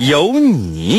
[0.00, 0.98] 有你。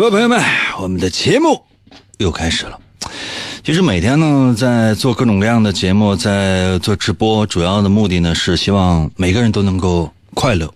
[0.00, 0.42] 来吧，朋友们，
[0.80, 1.62] 我们的节目
[2.16, 2.80] 又开始了。
[3.62, 10.72] 其实每天呢，在做各种各样的节目，在做直播，主要的目的呢是希望每个人都能够快乐。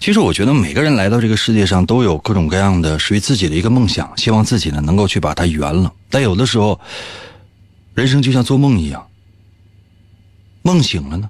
[0.00, 5.92] 其实我觉得每个人来到这个世界上都有各种各样的属于自己的一个梦想，希望自己呢能够去把它圆了。
[6.08, 6.80] 但有的时候，
[7.92, 9.06] 人生就像做梦一样，
[10.62, 11.28] 梦醒了呢，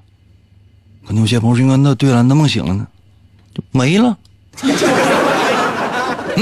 [1.04, 2.86] 可能有些朋友说：“那对了，那梦醒了呢，
[3.52, 4.16] 就没了。”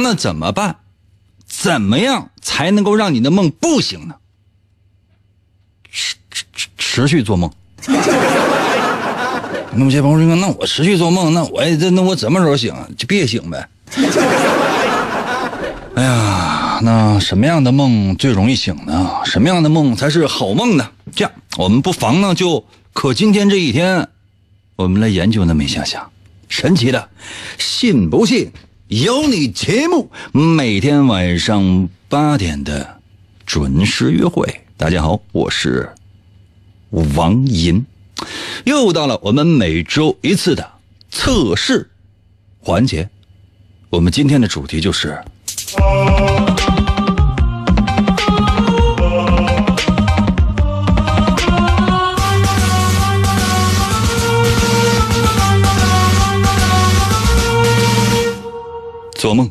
[0.03, 0.77] 那怎么办？
[1.47, 4.17] 怎么样才能够让你的梦不醒呢？
[5.91, 7.51] 持持持续做梦。
[9.79, 12.75] 那么些朋友说：“那我持续做梦，那我这那我什么时候醒？
[12.97, 13.69] 就别醒呗。
[15.95, 19.21] ”哎呀，那什么样的梦最容易醒呢？
[19.25, 20.91] 什么样的梦才是好梦呢？
[21.15, 24.09] 这样，我们不妨呢就可今天这一天，
[24.77, 26.09] 我们来研究那么一下下
[26.49, 27.09] 神奇的，
[27.59, 28.51] 信不信？
[28.89, 33.01] 有你节目，每天晚上八点的
[33.45, 34.61] 准时约会。
[34.77, 35.91] 大家好，我是
[36.91, 37.85] 王银，
[38.65, 40.71] 又到了我们每周一次的
[41.11, 41.91] 测试
[42.61, 43.11] 环节。
[43.91, 45.21] 我们今天的主题就是
[59.27, 59.51] 做梦。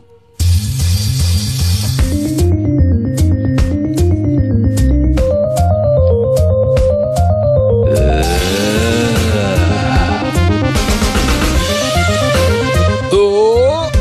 [13.12, 13.91] 哦，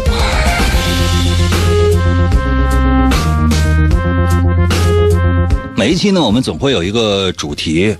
[5.76, 7.96] 每一期呢，我们总会有一个主题，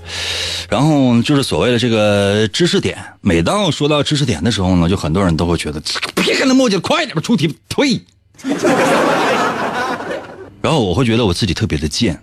[0.69, 2.97] 然后就是所谓的这个知识点。
[3.21, 5.81] 每当说到知识点的时候呢，就很多人都会觉得
[6.15, 8.01] 别跟他磨叽，快点吧，出题，退。
[10.61, 12.19] 然后我会觉得我自己特别的贱。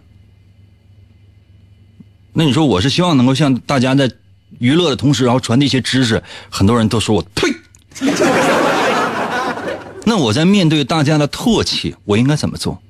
[2.32, 4.10] 那你说我是希望能够向大家在
[4.58, 7.52] 娱乐的同时，然后传递一些知识，很多人都说我退。
[10.04, 12.82] 那我在面对大家的唾弃，我应该怎么做？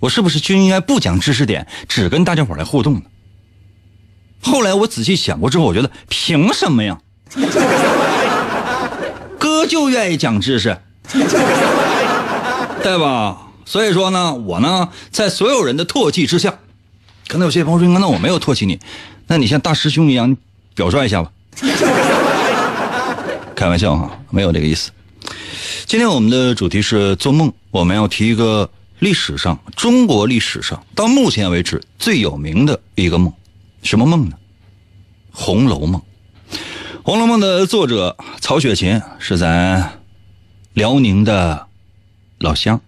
[0.00, 3.02] 我是不是就应该不讲知识点，只跟大家伙来互动呢？
[4.42, 6.98] 后来我仔细想过之后，我觉得凭什么呀？
[9.38, 10.78] 哥就愿意讲知识，
[12.82, 13.38] 对吧？
[13.64, 16.58] 所以说呢，我呢，在所有人的唾弃之下，
[17.28, 18.78] 可能有些朋友说，那我没有唾弃你，
[19.26, 20.36] 那你像大师兄一样，你
[20.74, 21.30] 表率一下吧。
[23.54, 24.90] 开玩笑哈，没有这个意思。
[25.86, 28.70] 今天我们的主题是做梦，我们要提一个
[29.00, 33.32] 历史上中国历史上到目前为止最有名的一个梦，
[33.88, 34.36] 什么梦呢？
[35.32, 36.02] 《红楼梦》。
[37.02, 40.02] 《红楼梦》的作者曹雪芹是咱
[40.74, 41.68] 辽宁的
[42.36, 42.82] 老乡，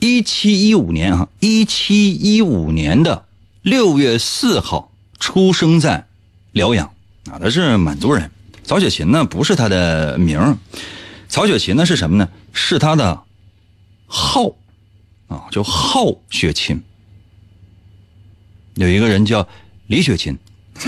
[0.00, 3.26] 一七一五年啊，一七一五年的
[3.62, 6.08] 六月四号出生在
[6.50, 6.92] 辽阳
[7.30, 8.32] 啊，他是满族人。
[8.64, 10.58] 曹雪芹呢不是他的名，
[11.28, 12.28] 曹雪芹呢是什么呢？
[12.52, 13.22] 是他的
[14.06, 14.56] 号
[15.28, 16.82] 啊，就号雪芹。
[18.74, 19.46] 有一个人叫
[19.86, 20.36] 李雪琴，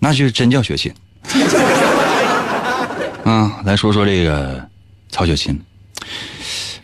[0.00, 0.92] 那就真叫雪琴。
[3.24, 4.68] 啊， 来说说这个
[5.10, 5.60] 曹雪芹。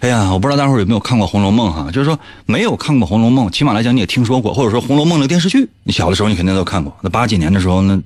[0.00, 6.96] 哎呀，我不知道大伙儿有没有看过《红楼梦》哈，就是说没有看过《红楼梦》，起码来讲你也听说过，或者说《红楼梦》的电视剧，你小的时候你肯定都看过。
[7.02, 8.00] 那八几年的时候，那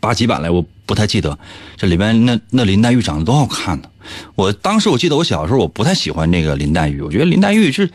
[0.00, 1.38] 八几版来我不太记得，
[1.76, 3.88] 这里边那那林黛玉长得多好看呢。
[4.34, 7.88] 我当时我记得我小时候我不太喜欢那个林黛玉，我觉得林黛玉是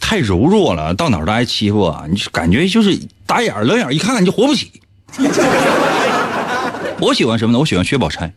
[0.00, 2.04] 太柔弱了，到哪儿都挨欺负啊！
[2.08, 4.70] 你就感觉就是打眼儿冷眼儿一看你就活不起。
[6.98, 7.58] 我喜欢什么呢？
[7.58, 8.32] 我喜欢薛宝钗。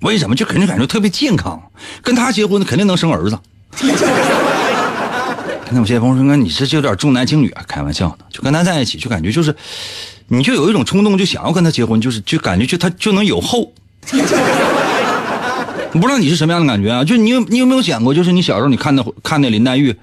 [0.00, 0.34] 为什么？
[0.36, 1.60] 就肯定感觉特别健康，
[2.02, 3.38] 跟他结婚肯定能生儿子。
[5.70, 7.62] 那我谢峰说：“哥，你这就有点重男轻女啊！
[7.68, 9.54] 开玩笑呢，就跟他在一起，就感觉就是，
[10.28, 13.70] 你就有一种冲动，就想要跟他结婚，就是就感觉就他就能有后。
[15.92, 17.04] 不知道你是什么样的感觉啊？
[17.04, 19.94] 就你有你有没有想过，就是你小时候你看那看那林黛玉，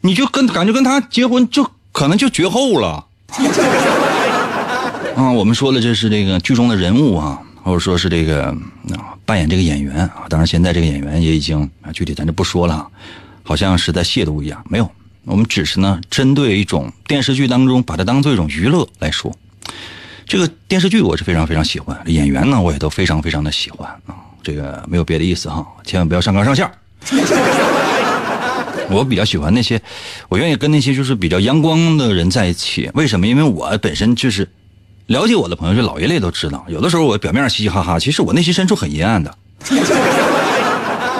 [0.00, 3.04] 你就跟感觉跟他结婚就可能就绝后了。
[5.16, 8.44] 啊，我们说了这是这个剧中的人物啊，或者说是这个
[8.92, 12.86] 啊扮演这个演员啊，当然现在这个演员也已经啊具体咱就不说了，
[13.42, 14.88] 好像是在亵渎一样，没有。
[15.24, 19.36] 我们只是呢，针对一种电视剧当中，把它当做一种娱乐来说。
[20.26, 24.14] 这个电视剧我是非常非常喜欢，演员呢我也都非常非常的喜欢啊。
[24.42, 26.70] 这个没有别的意思哈，千万不要上纲上线。
[28.90, 29.80] 我比较喜欢那些，
[30.28, 32.90] 我愿意跟那些就是比较阳光的人在一起。
[32.94, 33.26] 为什么？
[33.26, 34.48] 因为我本身就是
[35.06, 39.34] 了解我的朋友，就老一类都知道，有的时候我表面上嘻嘻哈哈，其实我内心深处很阴暗的。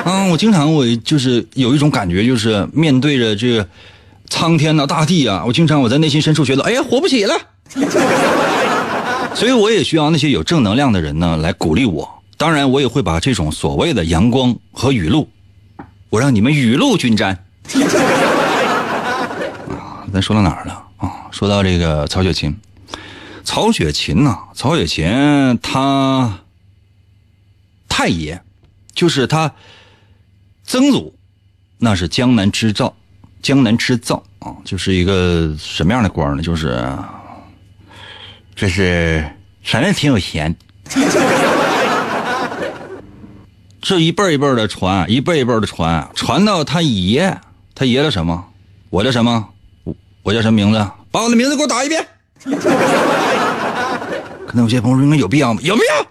[0.04, 3.68] 嗯，我经常我就是有一种感觉，就是面对着这个。
[4.30, 5.42] 苍天呐，大地啊！
[5.46, 7.34] 我经常我在内心深处觉得，哎呀，活不起了。
[9.34, 12.06] 所以我也需要那些有正能量的人呢来鼓励我。
[12.36, 15.26] 当然，我也会把这种所谓的阳光和雨露，
[16.10, 17.42] 我让你们雨露均沾。
[19.70, 21.26] 啊，咱说到哪儿了啊？
[21.30, 22.54] 说到这个曹雪芹，
[23.44, 26.38] 曹雪芹呐，曹雪芹他
[27.88, 28.42] 太爷
[28.92, 29.52] 就是他
[30.64, 31.14] 曾祖，
[31.78, 32.94] 那是江南织造。
[33.40, 36.42] 江南织造啊，就是一个什么样的官呢？
[36.42, 36.84] 就是，
[38.56, 39.24] 这是
[39.62, 40.56] 反正挺有钱。
[43.80, 47.38] 这一辈一辈的传，一辈一辈的传，传到他爷，
[47.78, 48.44] 他爷叫什么？
[48.90, 49.48] 我叫什么？
[49.84, 49.94] 我
[50.24, 50.90] 我叫什么名字？
[51.12, 52.04] 把我的名字给我打一遍。
[52.42, 52.50] 可
[54.54, 55.60] 能有些朋友说，应该有必要吗？
[55.62, 56.04] 有必要。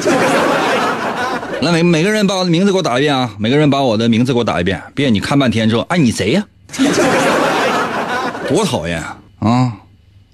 [1.60, 3.34] 来，每每个人把我的名字给我打一遍啊！
[3.38, 4.82] 每个人把我的名字给我打一遍。
[4.94, 6.46] 别你看半天之后，哎，你谁呀？
[8.48, 9.02] 多讨厌
[9.40, 9.76] 啊！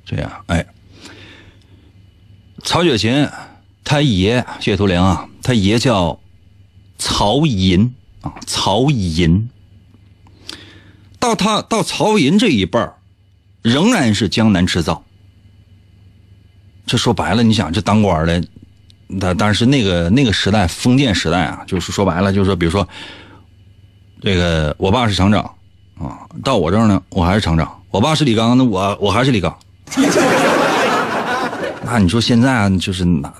[0.05, 0.65] 这样，哎，
[2.63, 3.29] 曹雪芹
[3.83, 6.21] 他爷谢图灵啊，他爷叫
[6.97, 9.51] 曹寅啊，曹寅。
[11.27, 12.95] 到他到曹寅这一辈儿，
[13.63, 15.03] 仍然是江南织造。
[16.87, 18.41] 这说白了，你想这当官的，
[19.19, 22.87] 但但是那个那个时代封建时代啊，就是说白了，就是说，比如说，
[24.23, 25.43] 这个我爸是厂长。
[25.99, 27.83] 啊，到我这儿呢，我还是厂长。
[27.91, 29.53] 我爸是李刚，那我我还是李刚。
[31.85, 33.33] 那你说现在就是哪，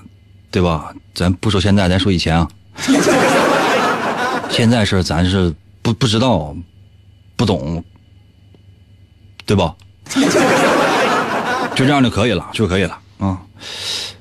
[0.51, 0.93] 对吧？
[1.13, 2.49] 咱不说现在，咱说以前啊。
[4.49, 6.55] 现在是咱是不不知道，
[7.37, 7.81] 不懂，
[9.45, 9.73] 对吧？
[11.75, 13.39] 就这样就可以了，就可以了啊。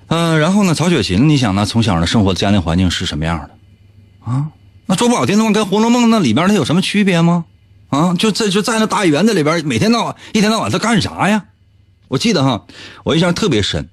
[0.09, 1.65] 嗯，然后呢，曹雪芹，你想呢？
[1.65, 4.31] 从小的生活家庭环境是什么样的？
[4.31, 4.49] 啊，
[4.87, 7.45] 那说不好听的话，跟《红楼梦》那里边它有什么区别吗？
[7.89, 11.45] 啊，就在就在那大园子里边，每天到晚一天到晚他干啥呀？
[12.09, 12.67] 我记得哈，
[13.05, 13.89] 我印象特别深，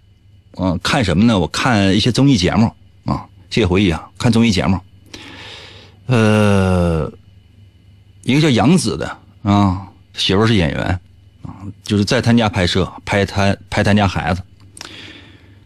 [0.56, 1.40] 啊，看什么呢？
[1.40, 2.72] 我看一些综艺节目
[3.06, 4.80] 啊，谢谢回忆啊，看综艺节目，
[6.08, 7.12] 呃，
[8.24, 11.00] 一个叫杨紫的啊，媳妇是演员
[11.44, 14.42] 啊，就是在他家拍摄，拍他拍他家孩子，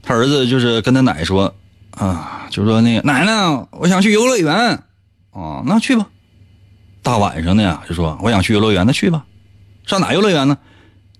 [0.01, 1.53] 他儿子就是跟他奶说
[1.91, 4.53] 啊，就说那个奶奶，我想去游乐园
[5.31, 6.07] 啊，那去吧。
[7.03, 9.23] 大晚上的呀，就说我想去游乐园，那去吧。
[9.85, 10.57] 上哪游乐园呢？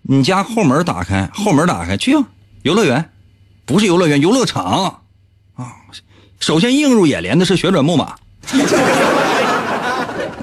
[0.02, 2.28] 你家后门打开，后门打开去吧。
[2.64, 3.10] 游乐园，
[3.66, 4.64] 不是游乐园，游乐场
[5.56, 5.74] 啊。
[6.40, 8.16] 首先映入眼帘的是旋转木马，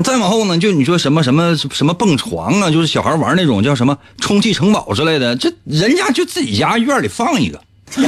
[0.02, 7.60] 再往后呢，就你说什么什么什么蹦床啊，就是小孩玩那种叫什么充气城堡之类的，这人家就自己家院里放一个。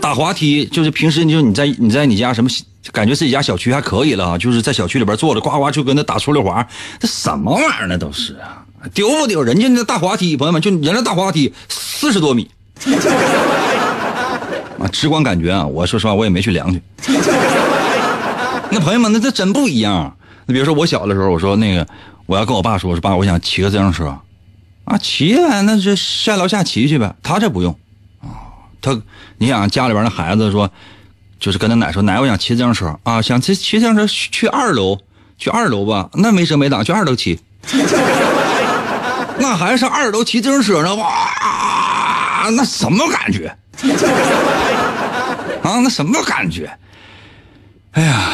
[0.00, 2.50] 打滑梯就是平时就你在你在你家什么
[2.90, 6.66] 感觉自己家小区还可以了啊，就是在小区里边坐着呱呱就跟那打出溜滑，
[6.98, 7.96] 这什么玩意儿呢？
[7.96, 9.40] 都是啊，丢不丢？
[9.42, 12.50] 人家那大滑梯，朋友们，就人家大滑梯四十多米
[14.80, 16.82] 啊，直观感觉啊，我说实话我也没去量去。
[18.72, 20.16] 那朋友们，那这真不一样。
[20.46, 21.86] 那比如说我小的时候，我说那个
[22.24, 24.18] 我要跟我爸说，我说爸，我想骑个自行车
[24.84, 27.14] 啊，骑呗，那就下楼下骑去呗。
[27.22, 27.70] 他这不用。
[28.22, 28.26] 啊
[28.80, 28.98] 他，
[29.36, 30.70] 你想家里边的孩子说，
[31.38, 34.98] 就是跟他奶说，奶我想骑自行车啊，想骑骑自行车去二楼，
[35.36, 37.38] 去二楼吧，那没车没挡，去二楼骑。
[39.38, 43.54] 那还上二楼骑自行车呢，哇，那什么感觉？
[45.62, 46.70] 啊，那什么感觉？
[47.92, 48.30] 哎呀，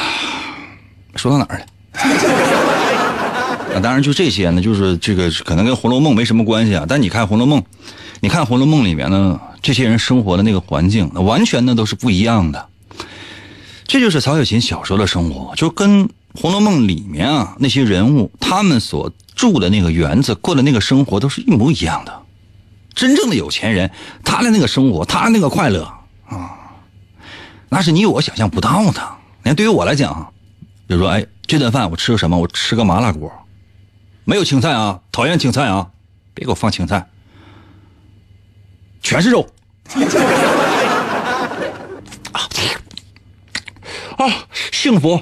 [1.18, 1.66] 说到哪儿了？
[3.74, 6.86] 啊，当然就这些呢，就是这个可能跟《红楼梦》没什么关系啊。
[6.88, 7.60] 但你看《红楼梦》，
[8.20, 12.68] 你看《红楼梦》里面呢，这些人生活的那个环境，完全呢都是不一样的。
[13.86, 22.22] 这就是曹雪芹小时候的生活，就跟《红楼梦》里面啊那些人物他们所住的那个园子过的那个生活都是一模一样的。
[22.94, 23.90] 真正的有钱人，
[24.24, 25.84] 他的那个生活，他那个快乐
[26.28, 26.50] 啊，
[27.68, 29.00] 那是你我想象不到的。
[29.42, 30.32] 你看，对于我来讲，
[30.88, 32.38] 比如说，哎，这顿饭我吃个什么？
[32.38, 33.30] 我吃个麻辣锅，
[34.24, 35.88] 没有青菜啊，讨厌青菜啊，
[36.32, 37.06] 别给我放青菜，
[39.02, 39.46] 全是肉。
[44.16, 44.26] 啊，
[44.72, 45.20] 幸福！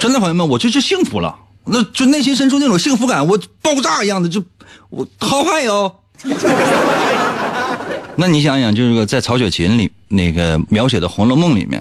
[0.00, 1.34] 真的，朋友们，我就是幸福了，
[1.64, 4.44] 那就内心深处那种幸福感，我爆炸一样的，就
[4.90, 6.00] 我好嗨哟。
[8.16, 11.80] 那你想想，就是在曹雪芹里那个描写的《红楼梦》里面，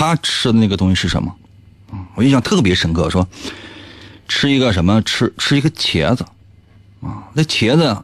[0.00, 1.30] 他吃的那个东西是什么？
[2.14, 3.28] 我印象特别深刻，说
[4.26, 5.02] 吃一个什么？
[5.02, 6.24] 吃吃一个茄子
[7.02, 7.28] 啊？
[7.34, 7.94] 那茄子，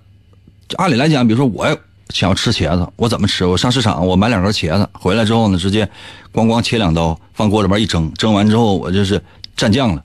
[0.77, 1.67] 按理来讲，比如说我
[2.11, 3.47] 想要吃茄子，我怎么吃？
[3.47, 5.89] 我上市场，我买两根茄子，回来之后呢，直接
[6.35, 9.19] 咣咣切两刀，放锅里边一蒸，蒸完之后我就是
[9.57, 10.03] 蘸酱了。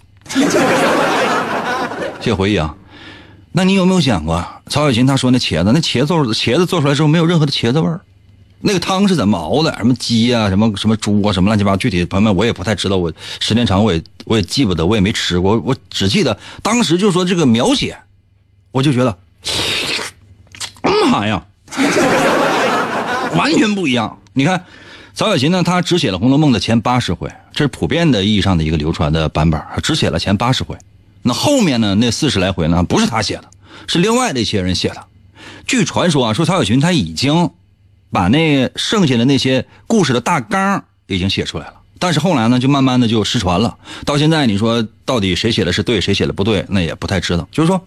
[2.22, 2.74] 谢回忆啊，
[3.52, 8.00] 那你有没有想过，曹雪芹他说那茄子，那茄子茄子做出来之后没有任何的茄子味儿，
[8.62, 9.74] 那个汤是怎么熬的？
[9.78, 17.98] 什么鸡啊，什么什么猪啊，什么乱七八糟，具体朋友们我也不太知道，我时间长我也我也记不得，我也没吃过，我只记得当时就说这个描写，
[18.72, 19.18] 我就觉得，
[21.12, 21.44] 妈呀！
[23.36, 24.20] 完全不一样。
[24.34, 24.66] 你看，
[25.14, 30.78] 曹雪芹呢，他只写了《红楼梦》的前八十回，这是普遍的意义上的一个流传的版本，只写了前八十回。
[31.24, 33.46] 那后面呢，那四十来回呢，不是他写的，
[33.88, 35.06] 是另外的一些人写的。
[35.66, 37.52] 据传说啊，说曹雪芹他已经
[38.12, 43.78] 把那剩下的那些故事的大纲已经写出来了，但是后来呢，就慢慢的就失传了。
[44.06, 47.48] 到现在，你说到底谁写的是对，谁写的不对，那也不太知道。
[47.52, 47.82] 就是说，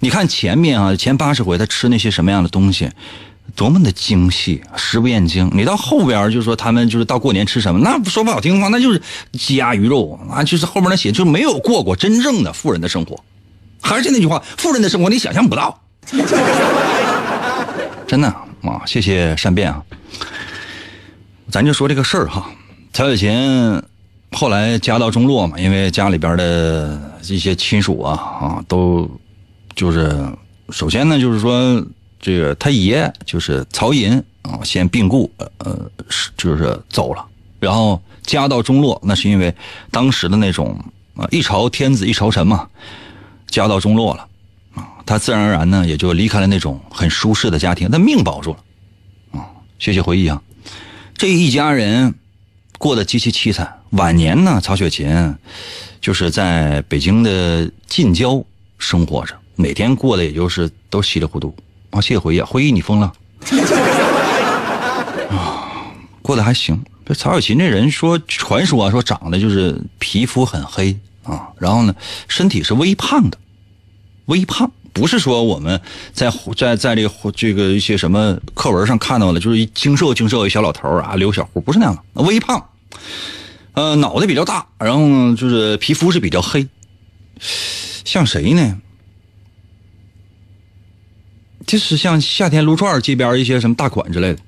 [0.00, 2.90] 你看前面啊，前八十回他吃那些什么样的东西。
[3.56, 5.50] 多么的精细，食不厌精。
[5.52, 13.18] 你到后边就说他们就是到过年吃什么，那说不好听的话，那就是鸡鸭鱼肉啊，就是后边那写就没有过过真正的富人的生活。
[13.82, 15.82] 还是那句话，富人的生活你想象不到。
[18.06, 19.82] 真的啊，谢谢善变啊。
[21.50, 22.50] 咱就说这个事儿哈，
[22.92, 23.82] 曹雪芹
[24.32, 29.10] 后来家道中落嘛，因为家里边的一些亲属啊啊都
[29.74, 30.14] 就是
[30.70, 31.84] 首先呢就是说。
[32.22, 37.24] 这个他爷就是曹寅啊，先病故，呃，是就是走了，
[37.58, 39.54] 然后家道中落，那是因为
[39.90, 40.78] 当时的那种
[41.16, 42.68] 啊一朝天子一朝臣嘛，
[43.46, 44.28] 家道中落了，
[45.10, 49.50] 他自然而然呢也就离开了那种很舒适的家庭，但命保住了啊。
[49.80, 50.40] 学习回忆啊，
[51.16, 52.14] 这一家人
[52.78, 53.80] 过得极其凄惨。
[53.90, 55.34] 晚年呢，曹雪芹
[56.00, 58.40] 就是在北京的近郊
[58.78, 61.52] 生活着，每天过得也就是都稀里糊涂。
[61.90, 63.12] 啊，谢谢回忆，回忆你疯了
[65.28, 65.90] 啊，
[66.22, 66.80] 过得还行。
[67.04, 71.92] 这曹雪芹这人说，传说啊，说长得就是皮肤很黑啊，然后呢，
[72.28, 73.36] 身体是微胖的，
[74.26, 75.80] 微胖不是说我们
[76.12, 82.68] 在在在这个这个一些什么课文上看到的，就是一精瘦精瘦一小老头啊，留小胡，不是那样的，微胖，
[83.72, 86.66] 呃，脑袋比较大，然后，就是皮肤是比较黑，
[88.04, 88.78] 像谁呢？
[91.66, 94.40] 就是像夏天撸串街边一些什么大款之类的，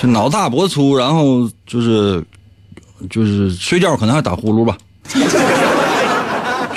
[0.00, 2.24] 就脑大脖子粗，然后就是
[3.10, 4.78] 就是睡觉可能还打呼噜吧。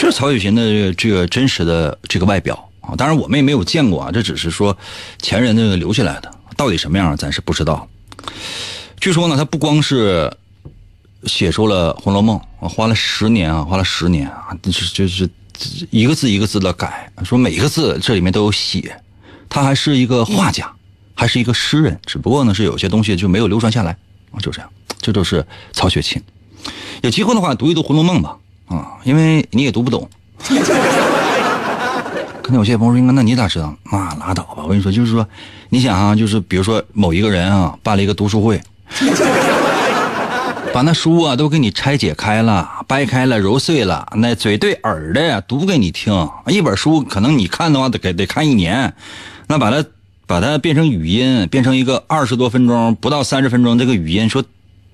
[0.04, 4.78] 这是曹雪芹的这个这个真实的这个外表啊，当然我们也没有见过啊，这只是说
[5.22, 7.88] 前人那个留下来的，到底什么样咱是不知道。
[9.00, 10.30] 据说呢，他不光是
[11.24, 15.30] 写出了《红楼梦》，花了十年啊，花了十年啊，就是就是。
[15.90, 19.00] 一个字一个字的改，说每一个字这里面都有写，
[19.48, 20.70] 他还是一个画家，
[21.14, 23.96] 还是一个诗人，只不过呢是有些东西就没有流传下来
[24.32, 24.70] 啊，就这样，
[25.00, 26.22] 这就是曹雪芹。
[27.04, 30.10] 有机会的话读一读《红楼梦》吧，啊，因为你也读不懂。
[32.42, 33.74] 可能有些朋友说，那你咋知道？
[33.92, 35.26] 那拉倒吧，我跟你说，就是说，
[35.70, 38.62] 你想啊，就是比如说某一个人啊办了一个读书会。
[40.74, 46.28] 把那书啊都给你拆解开了、掰开了、揉碎了，那嘴对耳的读给你听。
[46.48, 48.94] 一本书可能你看的话得得看一年，
[49.48, 49.86] 那把它
[50.26, 54.44] 把它变成语音，变成一个二十多分钟、不到三十分钟这个语音，说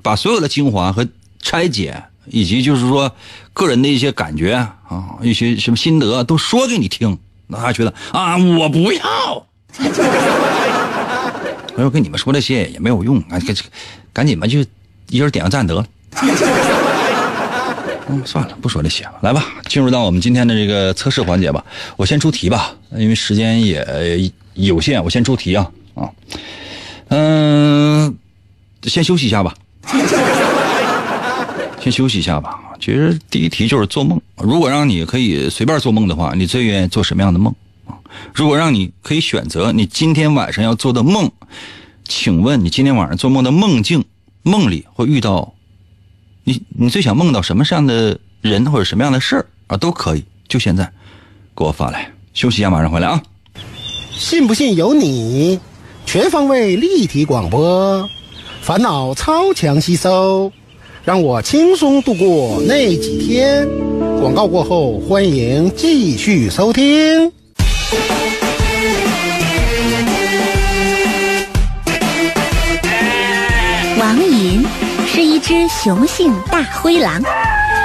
[0.02, 1.08] 把所有的精华和
[1.42, 3.12] 拆解，以及就是说
[3.54, 7.18] 个人的一些感觉啊，一些什么心得都说给你听，
[7.48, 9.46] 那还觉得啊我不要。
[11.76, 13.56] 我要跟你们说这些也没有用，赶赶
[14.14, 14.64] 赶紧吧就。
[15.12, 15.84] 一人点个赞得了。
[18.10, 21.66] 嗯，算了，不说这些了，来吧，进入到我们今天的这个测试环节吧。
[21.98, 26.12] 我先出题吧，因为时间也有限，我先出题啊啊，
[27.08, 28.16] 嗯，
[28.84, 29.56] 先休息一下吧，
[31.92, 32.60] 休息一下吧。
[32.80, 37.54] 其实第一题就是做梦，如果让你可以随便做梦的话，你最愿意做什么样的梦？
[38.34, 41.32] 如果让你可以选择你今天晚上要做的梦，
[42.08, 44.04] 请问你今天晚上做梦的梦境，
[44.44, 45.54] 梦里会遇到？
[46.44, 49.78] 你你最想梦到什么样的人或者什么样的事儿啊？
[49.78, 50.92] 都可以，就现在
[51.56, 52.12] 给我发来。
[52.34, 53.22] 休息一下，马上回来啊！
[54.12, 55.60] 信不信由你，
[56.06, 58.10] 全方位立体广播，
[58.62, 60.52] 烦恼超强吸收，
[61.04, 63.68] 让我轻松度过那几天。
[64.20, 67.32] 广告过后，欢迎继续收听。
[73.98, 74.66] 王银。
[75.12, 77.20] 是一只雄性大灰狼，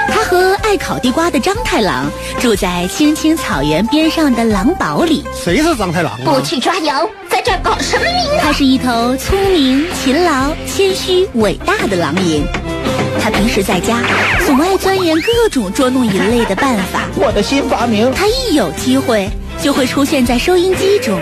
[0.09, 2.07] 它和爱烤地瓜的张太郎
[2.39, 5.25] 住在青青草原边上的狼堡里。
[5.35, 6.13] 谁是张太郎？
[6.23, 8.39] 不去抓羊，在这搞什么名？
[8.41, 12.45] 它是一头聪明、勤劳、谦虚、伟大的狼银。
[13.21, 14.03] 它平时在家
[14.47, 17.09] 总爱钻研各种捉弄人类的办法。
[17.17, 18.13] 我的新发明。
[18.13, 19.29] 他一有机会。
[19.63, 21.19] 就会出现在收音机中，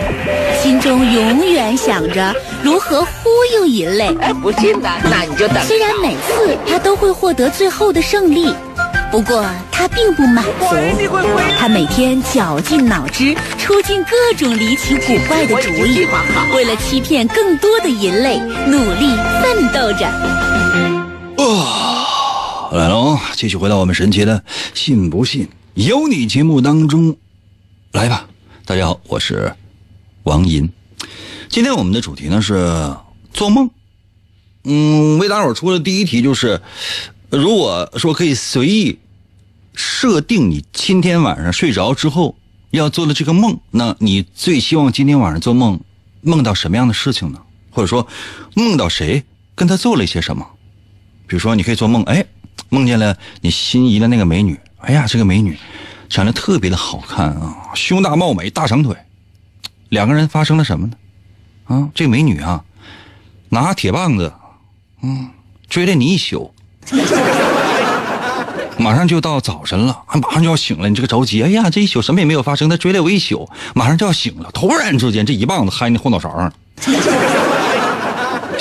[0.60, 4.08] 心中永远想着如何忽悠人类。
[4.20, 5.62] 哎，不信呢，那你就等。
[5.64, 8.52] 虽然每次他都会获得最后的胜利，
[9.12, 10.74] 不过他并不满足。
[11.60, 16.08] 他每天绞尽脑汁，出尽各种离奇古怪的主意，
[16.56, 21.01] 为了欺骗更多的人类，努力奋斗着。
[21.42, 23.18] 哇，来喽！
[23.34, 24.44] 继续回到我们神奇的
[24.74, 27.16] “信不信由你”节目当中，
[27.90, 28.28] 来吧。
[28.64, 29.52] 大家好，我是
[30.22, 30.70] 王银。
[31.48, 32.94] 今天我们的主题呢是
[33.34, 33.68] 做梦。
[34.62, 36.62] 嗯，为大伙出的第一题就是，
[37.28, 39.00] 如果说可以随意
[39.74, 42.36] 设定你今天晚上睡着之后
[42.70, 45.80] 要做的这个梦，那你最希望今天晚上做梦
[46.20, 47.42] 梦到什么样的事情呢？
[47.72, 48.06] 或者说
[48.54, 49.24] 梦到谁
[49.56, 50.46] 跟他做了一些什么？
[51.26, 52.24] 比如说，你可以做梦，哎，
[52.68, 55.58] 梦见了你心仪的那个美女，哎呀，这个美女。
[56.08, 58.94] 长得特别的好看啊，胸大貌美，大长腿。
[59.88, 60.92] 两个人发生了什么呢？
[61.64, 62.62] 啊，这美女啊，
[63.48, 64.30] 拿铁棒子，
[65.02, 65.30] 嗯，
[65.70, 66.52] 追了你一宿，
[68.76, 70.88] 马上就到早晨了，马上就要醒了。
[70.90, 74.50] 你这个着急，哎呀，这一宿什么也没有发生，她追了我一宿，马上就要醒了。
[74.52, 76.52] 突然之间，这一棒子嗨你后脑勺上。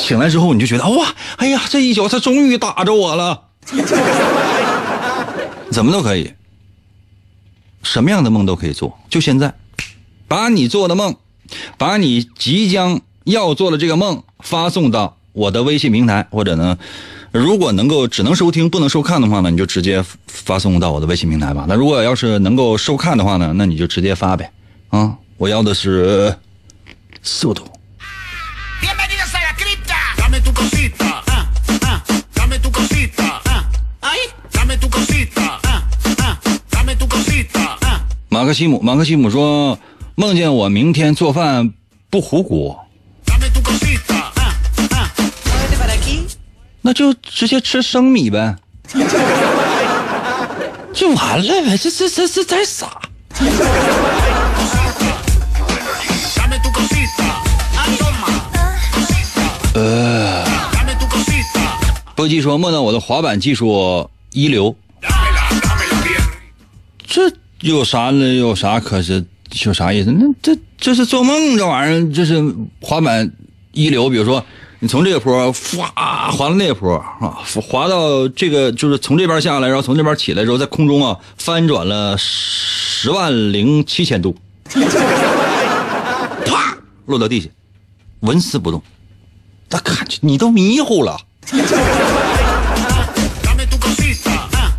[0.02, 3.44] 醒来之后，你就觉得哇，哎呀，这一宿他终于打着我了。
[5.72, 6.34] 怎么都可以。
[7.84, 9.56] 什么样的梦都可以做，就现在，
[10.28, 11.16] 把你做的梦，
[11.78, 16.78] 把你即将要做的这个梦发送到我的微信平台，或者呢，
[17.32, 21.66] 如果能够只能收听不能收看的话呢，你就直接发送到我的微信平台吧。
[21.68, 24.52] 那如果要是能够收看的话呢，那你就直接发呗。
[24.90, 26.36] 啊，我要的是
[27.24, 27.64] 速度。
[38.34, 39.78] 马克西姆，马克西姆说
[40.16, 41.74] ：“梦见我明天做饭
[42.10, 42.88] 不糊锅，
[46.82, 48.56] 那就直接吃生米呗，
[50.94, 51.76] 就完了呗。
[51.76, 53.02] 这这这这在傻。”
[59.76, 60.46] 呃，
[62.16, 64.74] 波基说：“梦到我的滑板技术一流。”
[67.06, 67.30] 这。
[67.62, 68.34] 有啥呢？
[68.36, 69.24] 有啥可是
[69.66, 70.12] 有啥意思？
[70.12, 72.44] 那这这是做梦，这玩意儿这是
[72.82, 73.32] 滑板
[73.72, 74.10] 一流。
[74.10, 74.44] 比如说，
[74.80, 84.36] 你从这个坡哗滑到那个坡啊，滑到这个就是从这边下来，然后从这边起来之后，在空中啊翻转了十万零七千度，
[86.46, 87.48] 啪落到地下，
[88.22, 88.82] 纹丝不动。
[89.70, 91.16] 他看去你都迷糊了。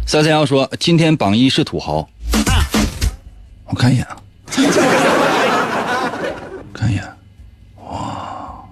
[0.04, 2.08] 三三幺说：“今天榜一是土豪。”
[3.72, 4.16] 我看一眼啊，
[6.74, 7.02] 看一眼，
[7.82, 8.62] 哇，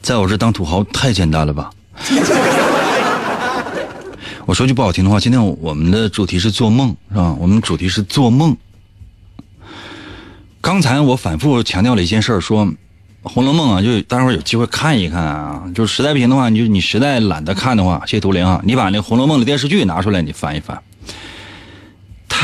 [0.00, 1.68] 在我这当土豪太简单了吧？
[4.46, 7.34] 我说句不好听的话，今天我们的主题是做梦，是吧？
[7.40, 8.56] 我们主题是做梦。
[10.60, 12.64] 刚才我反复强调了一件事说
[13.24, 15.64] 《红楼梦》啊，就待会儿有机会看一看啊。
[15.74, 20.80] 就实在不行的话，你就你实在懒得看的话，谢谢图灵啊，你把那《红楼梦》的电视剧拿出来，你翻一翻。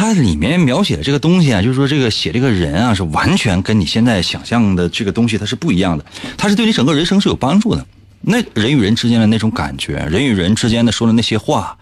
[0.01, 6.07] 它里面描写的这个东西啊，就是说这个写这个人啊，是完全跟你现在想象的这个东西它是不一样的，
[6.39, 7.87] 它是对你整个人生是有帮助的。
[8.23, 11.77] 那人与人之间的那种感觉，人与人之间的说的那些话，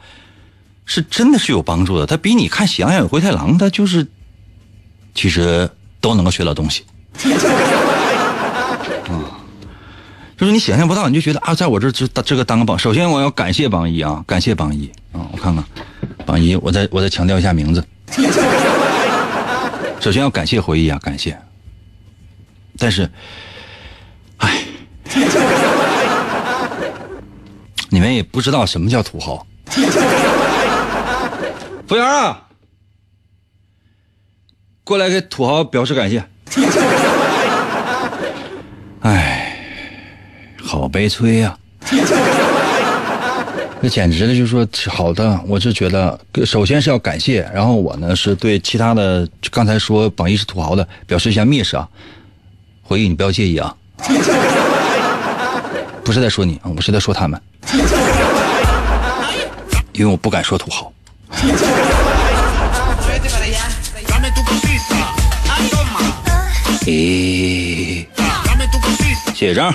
[0.84, 2.06] 是真的是有帮助的。
[2.06, 4.04] 它比你看《喜羊羊与灰太狼》，它就是
[5.14, 6.82] 其实都能够学到东西。
[9.08, 9.24] 嗯，
[10.36, 12.76] 就是你想象不到，你就觉得啊，在我这这这个当个榜。
[12.76, 15.64] 首先我要感谢榜一啊，感谢榜一啊，我看看
[16.26, 17.84] 榜一，我再我再强调一下名字。
[20.00, 21.36] 首先要感谢回忆啊，感谢。
[22.78, 23.10] 但是，
[24.38, 24.62] 哎，
[27.90, 29.46] 你们也不知道什么叫土豪。
[31.86, 32.44] 服务员啊，
[34.84, 36.24] 过来给土豪表示感谢。
[39.00, 39.56] 哎，
[40.62, 41.58] 好悲催呀、
[43.80, 51.88] 这简直了，就是说好的，我是觉得首先是要感谢，然后我呢是对其他的刚才说榜一是土豪的表示一下蔑视啊。
[52.82, 53.74] 回忆你不要介意啊，
[56.02, 57.40] 不是在说你啊，我是在说他们，
[59.92, 60.92] 因为我不敢说土豪。
[66.86, 68.06] 咦，
[69.34, 69.74] 谢谢张。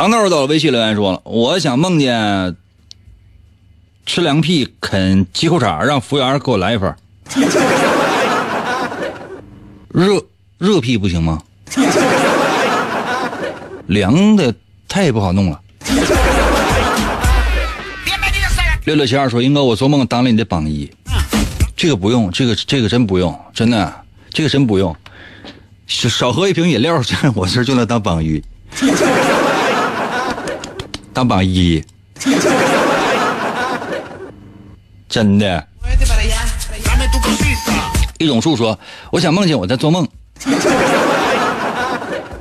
[0.00, 2.56] 糖豆到了微信留言说了，我想梦见
[4.06, 6.96] 吃凉屁啃鸡裤衩，让服务员给我来一份。
[9.92, 10.24] 热
[10.56, 11.42] 热屁不行吗？
[13.88, 14.54] 凉的
[14.88, 15.60] 太不好弄了。
[18.86, 20.90] 六六七二说：“英哥，我做梦当了你的榜一，
[21.76, 23.94] 这个不用，这个这个真不用，真的，
[24.30, 24.96] 这个真不用。
[25.86, 28.42] 少少喝一瓶饮料，这 我这就能当榜一，
[31.20, 31.84] 当榜一，
[35.06, 35.66] 真的。”
[38.16, 38.78] 一种树说
[39.12, 40.08] ：“我想梦见我在做梦。”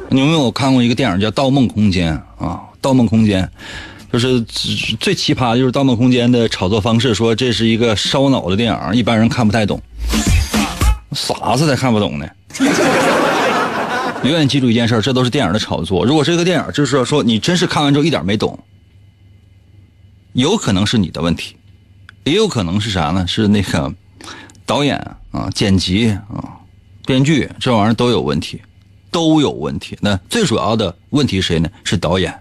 [0.07, 2.13] 你们有没有看过一个电影叫《盗梦空间》
[2.45, 2.61] 啊？
[2.79, 3.43] 《盗梦空间》
[4.13, 4.39] 就是
[4.97, 9.81] 最奇葩的就是《盗梦空间》的炒作方式，说这是一个烧脑的电影，一般人看不太懂，
[11.11, 12.25] 傻子才看不懂呢。
[14.23, 16.05] 永远记住一件事，这都是电影的炒作。
[16.05, 18.59] 如果这个电影就是说说你真是看完之后一点没懂，
[20.33, 21.55] 有可能是你的问题，
[22.25, 23.25] 也有可能是啥呢？
[23.25, 23.93] 是那个
[24.65, 24.97] 导演
[25.31, 26.59] 啊、剪辑啊、
[27.05, 28.61] 编剧这玩意儿都有问题。
[29.11, 29.97] 都有问题。
[30.01, 31.67] 那最主要的问题是谁呢？
[31.83, 32.31] 是导演。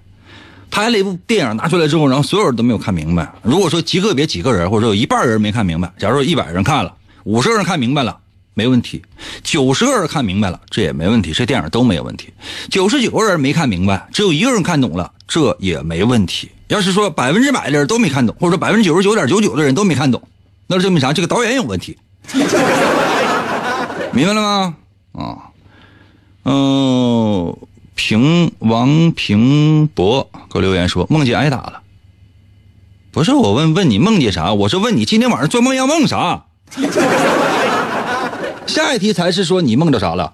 [0.71, 3.33] 拍了一部电影拿出来之后，然后所有人都没有看明白。
[3.43, 8.19] 如果说极个别几个人，或者说有一半人没看明白，假如说一百人看了，五十个人看明白了，
[8.59, 9.01] 没问题；
[9.45, 12.33] 九十个人看明白了，这也没问题，这电影都没有问题。
[12.69, 16.51] 九十九个人没看明白，只有一个人看懂了，这也没问题。
[16.67, 20.21] 要是说百分之百的人都没看懂，或者说百分之九十九点九九的人都没看懂，
[20.67, 21.13] 那证明啥？
[21.13, 21.97] 这个导演有问题。
[24.13, 24.75] 明白了吗？
[25.13, 25.39] 啊。
[26.45, 27.57] 嗯，
[27.95, 31.83] 平王平博给我留言说梦见挨打了。
[33.13, 36.47] 不是我问问你梦见啥，我是问你今天晚上做梦要梦啥。
[38.69, 40.33] 下一题才是说你梦着啥了。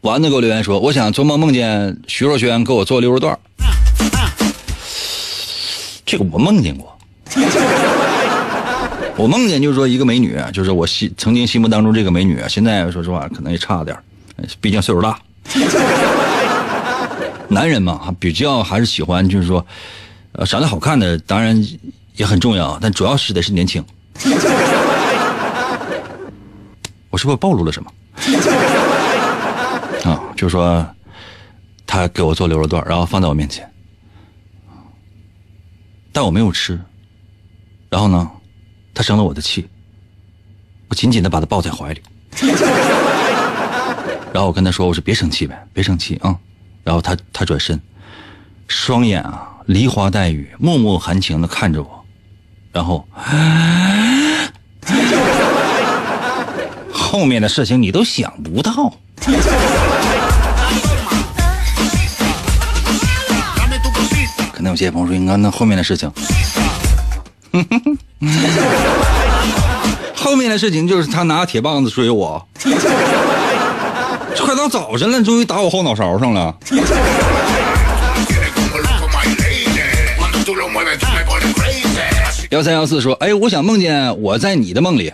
[0.00, 3.38] 丸子给我留言说，我想做梦梦见徐若瑄给我做溜肉段。
[6.04, 6.98] 这个我梦见过。
[9.16, 13.96] 我梦见就是说一个美女，就是我心曾经心目当中这个美女，现在说实话可能也差点
[14.60, 15.18] 毕竟岁数大。
[17.48, 19.64] 男人嘛，比较还是喜欢就是说，
[20.46, 21.64] 长得好看的当然
[22.18, 23.82] 也很重要，但主要是得是年轻。
[27.08, 27.90] 我是不是暴露了什么？
[30.04, 30.86] 啊，就是说，
[31.86, 33.66] 他给我做牛肉段，然后放在我面前，
[36.12, 36.78] 但我没有吃，
[37.88, 38.30] 然后呢？
[38.94, 39.68] 他生了我的气，
[40.88, 42.02] 我紧紧的把他抱在怀里，
[44.34, 46.36] 然后我跟他说：“我说别生气呗，别生气啊。”
[46.82, 47.80] 然后他他转身，
[48.66, 51.97] 双眼啊梨花带雨、脉脉含情的看着我，
[52.78, 53.04] 然后
[56.94, 58.94] 后面的事情你都想不到。
[64.52, 66.08] 可能有些朋友说：“应该那后面的事情。
[70.14, 72.70] ”后面的事情就是他拿铁棒子追我，快
[74.54, 76.54] 到早晨了，终于打我后脑勺上了。
[82.50, 85.12] 幺三幺四说哎我想梦见我在你的梦里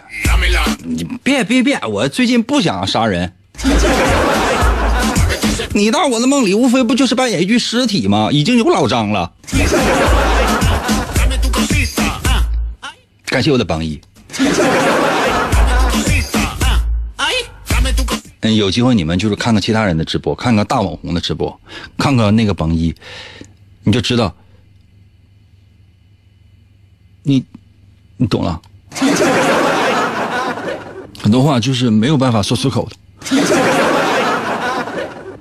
[0.84, 3.32] 你别别别我最近不想杀人。
[5.72, 8.28] 你到我的梦里无非不就是扮演一具尸体吗？
[8.30, 9.32] 已经有老张了。
[13.26, 14.00] 感谢我的榜一。
[18.42, 21.58] 嗯有机会你们就是看看其他人的直播看看大网红的直播
[21.98, 22.94] 看看那个榜一
[23.82, 24.32] 你就知道
[27.24, 27.44] 你
[28.16, 28.60] 你懂了。
[31.20, 32.96] 很多话就是没有办法说出口的。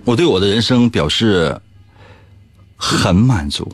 [0.06, 1.62] 我对我的人生表示
[2.78, 3.72] 很满足。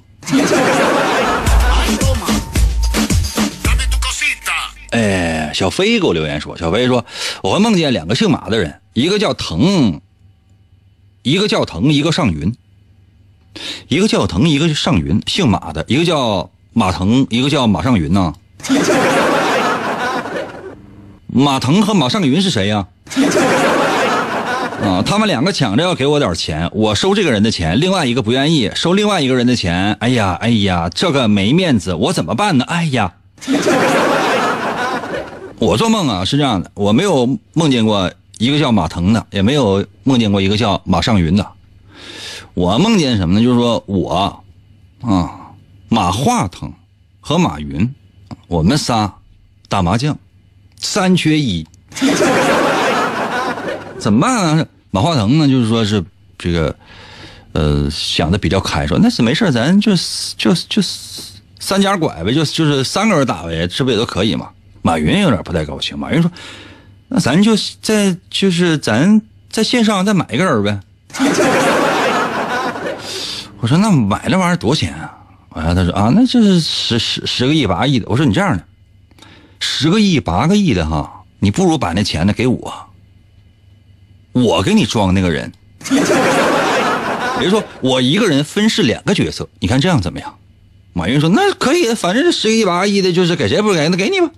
[4.91, 7.05] 哎，小飞给我留言说，小飞说，
[7.43, 10.01] 我会梦见两个姓马的人，一个叫腾，
[11.21, 12.55] 一个叫腾，一个上云，
[13.87, 18.33] 一个叫腾，一个上云，姓马的，一个叫马腾，一个叫马上云呐。
[21.27, 22.87] 马腾和马上云是谁呀？
[24.81, 29.93] 啊，他们两个抢着要给我点钱，我收这个人的钱，另外一个不愿意收另外一个人的钱。
[29.99, 32.63] 哎呀，哎呀，这个没面子，我怎么办呢？
[32.65, 33.13] 哎呀，
[35.59, 41.45] 我做梦啊是这样的，我没有梦见过一个叫马腾的，也没有梦见过一个叫马上云的。
[42.53, 43.43] 我梦见什么呢？
[43.43, 44.41] 就是说我
[45.01, 45.38] 啊，
[45.89, 46.71] 马化腾
[47.19, 47.93] 和马云，
[48.47, 49.15] 我们仨
[49.67, 50.17] 打麻将。
[50.79, 51.67] 三缺一，
[53.99, 54.65] 怎么办啊？
[54.91, 55.47] 马化腾呢？
[55.47, 56.03] 就是说是
[56.37, 56.73] 这个，
[57.51, 59.91] 呃，想的比较开，说那是没事咱就
[60.37, 60.81] 就就
[61.59, 64.49] 三家拐呗，就就是三个人打呗，这不也都可以吗？
[64.81, 66.31] 马云有点不太高兴，马云说
[67.09, 70.79] ：“那咱就在就是咱在线上再买一个人呗。
[73.59, 75.13] ”我说：“那买那玩意儿多少钱啊？”
[75.49, 78.63] 完了，他说：“啊，那就是十十十个亿八个亿的。”我说：“你这样的。”
[79.59, 82.73] 十个亿、八个亿的哈，你不如把那钱呢给我，
[84.31, 85.51] 我给你装那个人。
[87.39, 90.35] 比如说，我一个人分饰两个角色，你看这样怎么样？
[90.93, 94.29] 马云说：“那可以，反正这十个亿、八个亿的，就是给谁不给，那给你吧。”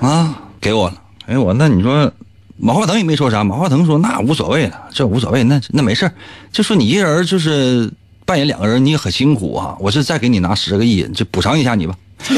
[0.00, 1.00] 啊，给我了。
[1.26, 2.12] 哎我那你说，
[2.56, 3.44] 马化腾也没说啥。
[3.44, 6.10] 马化腾说：“那无所谓了，这无所谓，那那没事
[6.52, 7.90] 就说你一人就是
[8.24, 9.76] 扮演两个人，你也很辛苦啊。
[9.80, 11.94] 我是再给你拿十个亿，就补偿一下你吧。”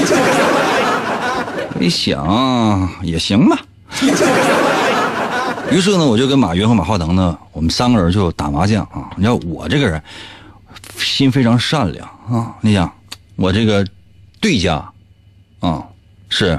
[1.78, 3.58] 一想也行吧，
[5.70, 9.10] 于是呢，我就跟马云和马化腾呢，我们三个人就打麻将啊。
[9.14, 10.02] 你知道我这个人
[10.96, 12.56] 心非常善良啊。
[12.62, 12.90] 你想，
[13.36, 13.86] 我这个
[14.40, 14.90] 对家
[15.60, 15.84] 啊
[16.30, 16.58] 是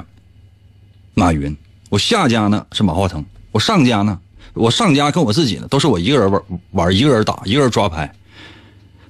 [1.14, 1.56] 马云，
[1.90, 4.16] 我下家呢是马化腾，我上家呢，
[4.54, 8.08] 我上家跟我自己呢都是我一个人玩玩，一个人打，一个人抓牌。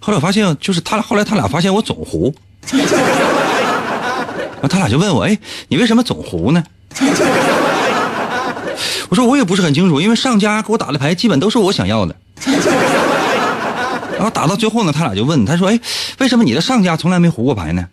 [0.00, 2.34] 后来我发现，就是他后来他俩发现我总胡。
[4.68, 6.62] 他俩就问我：“哎，你为什么总胡呢？”
[9.08, 12.14] 我说：“我也不是很清楚，因为上家给我打的牌基本都是我想要的。”
[14.16, 15.80] 然后打到最后呢，他俩就问他说：“哎，
[16.18, 17.86] 为什么你的上家从来没胡过牌呢？”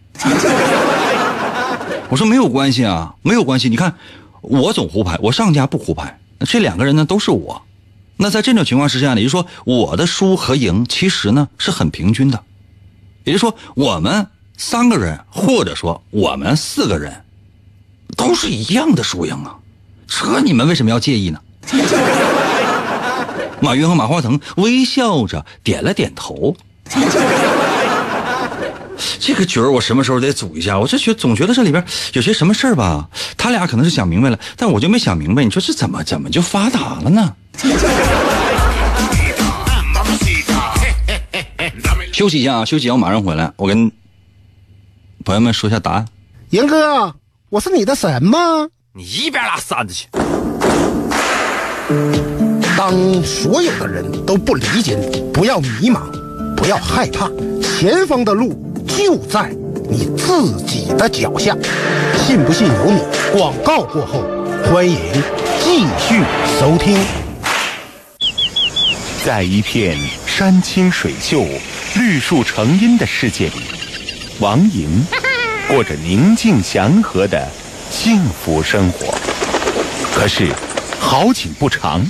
[2.09, 3.69] 我说：“没有关系啊，没有关系。
[3.69, 3.93] 你看，
[4.41, 7.61] 我总胡牌，我上家不胡牌，这两个人呢都是我。
[8.17, 12.43] 那在这种情况之下呢，也就是说，我的输和赢其实呢是很平均的，
[13.23, 17.25] 也就是说，我们。”三个人，或者说我们四个人，
[18.15, 19.57] 都是一样的输赢啊，
[20.07, 21.41] 这你们为什么要介意呢？
[23.59, 26.55] 马云和马化腾微笑着点了点头。
[29.19, 30.77] 这个局儿我什么时候得组一下？
[30.77, 33.09] 我这觉总觉得这里边有些什么事儿吧？
[33.37, 35.43] 他俩可能是想明白了，但我就没想明白。
[35.43, 37.35] 你说这怎么怎么就发达了呢？
[42.13, 43.51] 休息一下啊，休息，我马上回来。
[43.57, 43.91] 我跟。
[45.23, 46.05] 朋友们，说一下答案。
[46.51, 47.15] 严哥，
[47.49, 48.37] 我是你的神吗？
[48.93, 50.07] 你一边拉扇子去！
[52.77, 55.99] 当所有的人都不理解你，不要迷茫，
[56.55, 57.27] 不要害怕，
[57.61, 58.53] 前方的路
[58.87, 59.49] 就在
[59.89, 61.55] 你自己的脚下。
[62.25, 63.01] 信不信由你。
[63.37, 64.23] 广告过后，
[64.63, 64.97] 欢迎
[65.59, 66.23] 继续
[66.59, 66.97] 收听。
[69.25, 71.43] 在一片山清水秀、
[71.95, 73.53] 绿树成荫的世界里。
[74.39, 75.05] 王莹
[75.67, 77.47] 过着宁静祥和的
[77.89, 79.13] 幸福生活。
[80.13, 80.51] 可是，
[80.99, 82.05] 好景不长，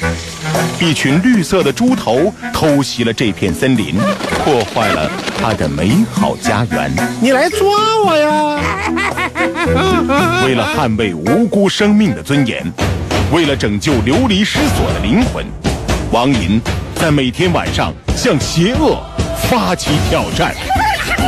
[0.80, 3.96] 一群绿色的猪头偷袭了这片森林，
[4.44, 5.10] 破坏了
[5.42, 6.92] 他的美好家园。
[7.22, 7.60] 你来抓
[8.06, 8.60] 我呀！
[10.46, 12.64] 为了捍卫无辜生命的尊严，
[13.32, 15.46] 为了拯救流离失所的灵魂，
[16.12, 16.62] 王银
[16.96, 19.02] 在每天晚上向邪恶
[19.50, 20.54] 发起挑战。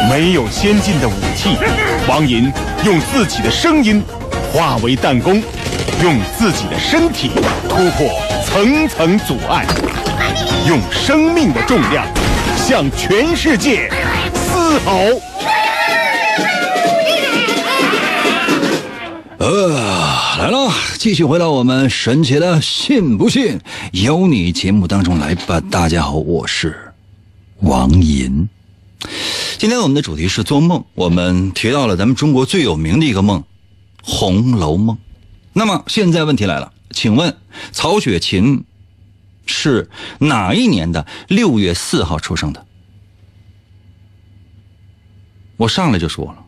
[0.10, 1.58] 没有先进的武器，
[2.08, 2.52] 王银
[2.86, 4.04] 用自己的声音
[4.54, 5.42] 化为弹弓，
[6.04, 7.32] 用自己的身体
[7.68, 8.08] 突破
[8.58, 9.68] 层层阻碍，
[10.68, 12.04] 用生命的重量
[12.58, 13.88] 向全世界
[14.34, 14.98] 嘶吼。
[19.38, 19.70] 呃，
[20.40, 23.60] 来了，继续回到我们神奇的“信不信
[23.92, 25.62] 由你”节目当中来吧。
[25.70, 26.76] 大家好，我是
[27.60, 28.50] 王银。
[29.60, 33.40] 今天我们的主题是做梦，我们提到了咱们中国最有名的一个梦——
[34.12, 34.96] 《红楼梦》。
[35.54, 37.38] 那么现在问题来了，请问
[37.72, 38.66] 曹雪芹
[39.46, 42.66] 是哪一年的六月四号出生的？
[45.58, 46.44] 我上来就说了。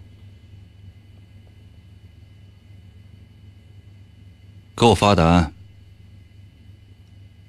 [4.75, 5.53] 给我发答案，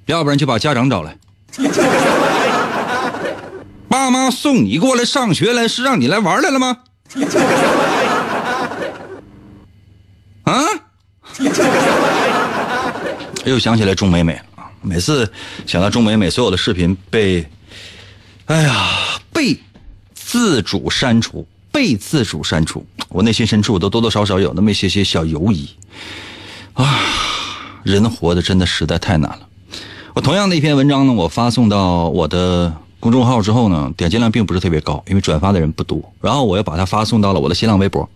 [0.05, 1.17] 要不然就把家长找来。
[3.89, 6.83] 爸妈送你过来上学来，是让你来玩来了吗？
[10.43, 10.53] 啊！
[13.45, 14.71] 又想起来钟美美啊！
[14.83, 15.31] 每次
[15.67, 17.47] 想到钟美美，所有的视频被，
[18.47, 18.91] 哎呀，
[19.33, 19.59] 被
[20.15, 22.85] 自主删除，被自主删除。
[23.09, 25.69] 我内心深处都多多少少有那么一些些小犹疑。
[26.75, 27.01] 啊，
[27.83, 29.49] 人活的真的实在太难了。
[30.15, 36.01] 我同样的一篇文章呢，我发送到我的公众号之后呢，点击量并不是特别高，因为转发的人不多。
[36.21, 38.09] 然后我又把它发送到了我的新浪微博，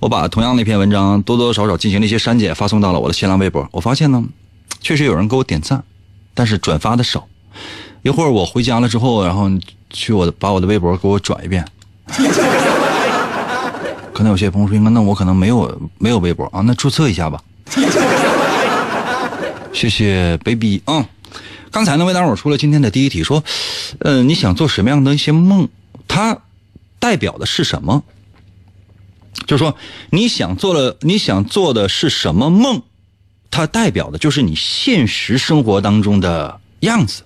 [0.00, 3.68] 我把同样的一篇文章多多少少进行了一些删减，发送到了我的新浪微博。
[3.72, 4.22] 我发现呢，
[4.80, 5.82] 确实有人给我点赞，
[6.34, 7.26] 但是转发的少。
[8.02, 9.50] 一会儿我回家了之后，然后
[9.90, 11.64] 去我的把我的微博给我转一遍。
[14.12, 17.42] 可能有些朋友说，那我可能没有没有微博啊，那注册一下吧。
[19.72, 21.06] 谢谢 baby 啊！
[21.70, 23.42] 刚才呢为大伙出了今天的第一题，说，
[23.98, 25.68] 呃，你想做什么样的一些梦？
[26.06, 26.38] 它
[26.98, 28.02] 代表的是什么？
[29.46, 29.76] 就说
[30.10, 32.82] 你想做的你想做的是什么梦？
[33.50, 37.22] 它代表的就是你现实生活当中的样子，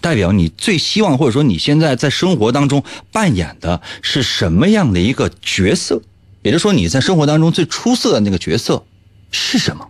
[0.00, 6.02] 代表你最希望或者说你现在在生活当中扮演的是什么样的一个角色？
[6.42, 8.84] 也就是说你在生活当中最出色的那个角色。
[9.34, 9.88] 是什么？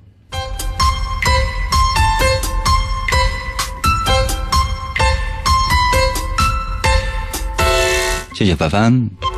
[8.34, 9.31] 谢谢凡凡。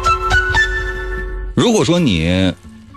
[1.55, 2.53] 如果说你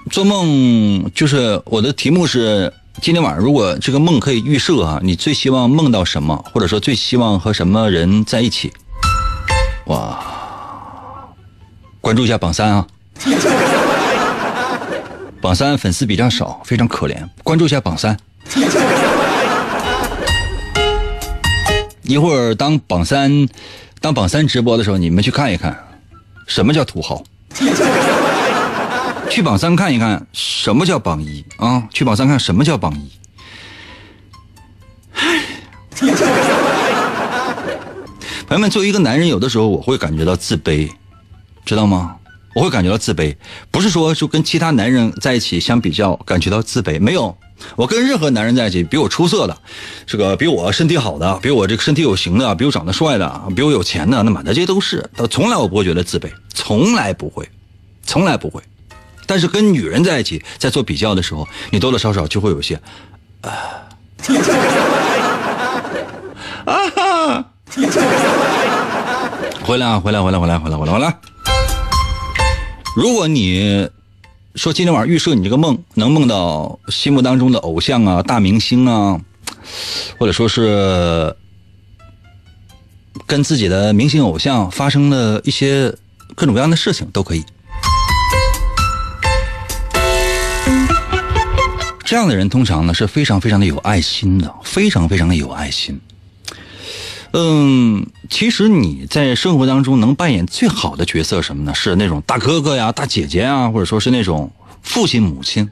[0.10, 6.44] 做梦，就是我的题目是今天晚上，如果这个梦可以预设啊，你最希望梦到什么？
[6.52, 8.74] 或者说最希望和什么人在一起？
[9.86, 10.18] 哇！
[12.02, 12.88] 关注一下榜三啊！
[15.40, 17.16] 榜三粉丝比较少，非常可怜。
[17.44, 18.18] 关注一下榜三。
[22.02, 23.48] 一会儿当榜三，
[24.02, 25.78] 当榜三直播的时候，你们去看一看，
[26.48, 27.24] 什么叫土豪。
[29.30, 31.88] 去榜三看一看，什么叫榜一啊？
[31.94, 33.12] 去榜三看什么叫榜一。
[38.48, 40.90] 朋友们，作为一个男人，有的时候我会感觉到自卑，
[41.66, 42.16] 知道吗？
[42.56, 43.36] 我会感觉到自卑，
[43.70, 47.38] 不是说就跟其他男人在一起相比较感觉到自卑，没有。
[47.76, 49.58] 我跟任何男人在一起，比我出色的，
[50.06, 55.08] 这个比我身体好的，比我这个身体有型的，比我长得帅的，比我有钱的，那满大街都是。
[55.30, 57.48] 从来我不会觉得自卑，从来不会，
[58.04, 58.62] 从来不会。
[59.28, 62.82] 但是跟女人在一起，在做比较的时候，你多多少少就会有些，
[63.42, 63.52] 啊，
[66.66, 67.46] 啊，
[69.64, 71.18] 回来啊，回来，回来，回来，回来，回来，回来。
[72.96, 73.88] 如果你
[74.56, 79.20] 说今天晚上预设你这个梦能梦到心目当中的偶像啊、大明星啊，
[80.18, 81.36] 或者说是
[83.28, 85.94] 跟自己的明星偶像发生了一些
[86.34, 87.44] 各种各样的事情，都可以。
[92.08, 96.00] 这样的人通常呢是非常非常的有爱心的，非常非常的有爱心。
[97.34, 101.76] 嗯，其实你在生活当中能扮演最好的角色什么呢？
[101.76, 104.50] 是那种大哥哥呀、大姐姐啊，或者说是那种
[104.82, 105.70] 父亲、母亲。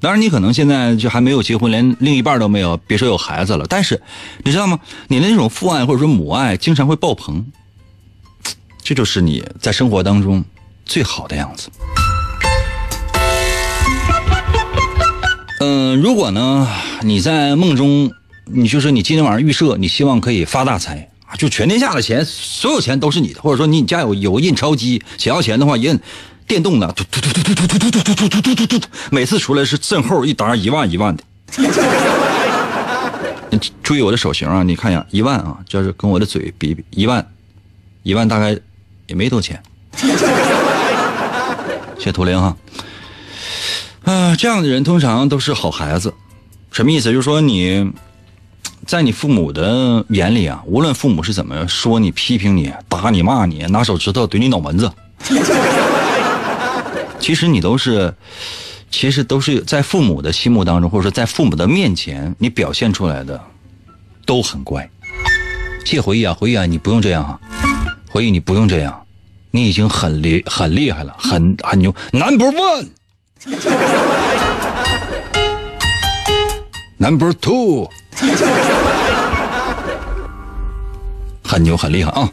[0.00, 3.64] 当然，你可能现在就还没有结婚，连另一半都没有，别说有孩子了。
[3.68, 4.02] 但是，
[4.42, 4.80] 你知道吗？
[5.06, 7.46] 你的那种父爱或者说母爱经常会爆棚，
[8.82, 10.44] 这就是你在生活当中
[10.84, 11.70] 最好的样子。
[15.60, 16.68] 嗯，如果呢，
[17.02, 18.12] 你在梦中。
[18.52, 21.36] 你就是你今天晚上预设，你希望可以发大财啊！
[21.36, 25.96] 就全天下的钱，所有钱都是你的，或者说你家有有个印钞机，想要钱的话印，
[26.48, 31.22] 电动的，突突突突突突突突突突突突突，每次出来是正厚一沓一万一万的。
[33.84, 34.64] 注意我的手型啊！
[34.64, 37.24] 你看一下一万啊，就是跟我的嘴比比一万，
[38.02, 38.58] 一万大概
[39.06, 39.62] 也没多钱。
[39.96, 40.08] 谢
[42.06, 42.56] 谢图灵哈，
[44.10, 46.12] 啊，这样的人通常都是好孩子，
[46.72, 47.12] 什么意思？
[47.12, 47.92] 就是说你。
[48.86, 54.90] 在你父母的眼里啊，无论父母是怎么说你、批评你、打你、骂你、拿手指头怼你脑门子，
[57.20, 58.12] 其实你都是
[58.90, 63.40] 其实都是在父母的心目当中，或者说在父母的面前，你表现出来的
[64.26, 64.88] 都很乖。
[65.84, 67.38] 谢回忆啊，回忆啊，你不用这样啊，
[68.08, 69.06] 回忆你不用这样，
[69.52, 72.88] 你已经很厉很厉害了，很很牛，Number one
[76.98, 77.88] Number Two，
[81.42, 82.28] 很牛很厉害啊！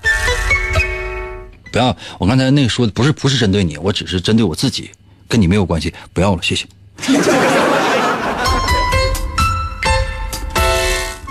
[1.71, 4.91] 不要，我刚才那个说的不是不是针对你，我只是针对我自己，
[5.29, 6.65] 跟你没有关系，不要了，谢谢。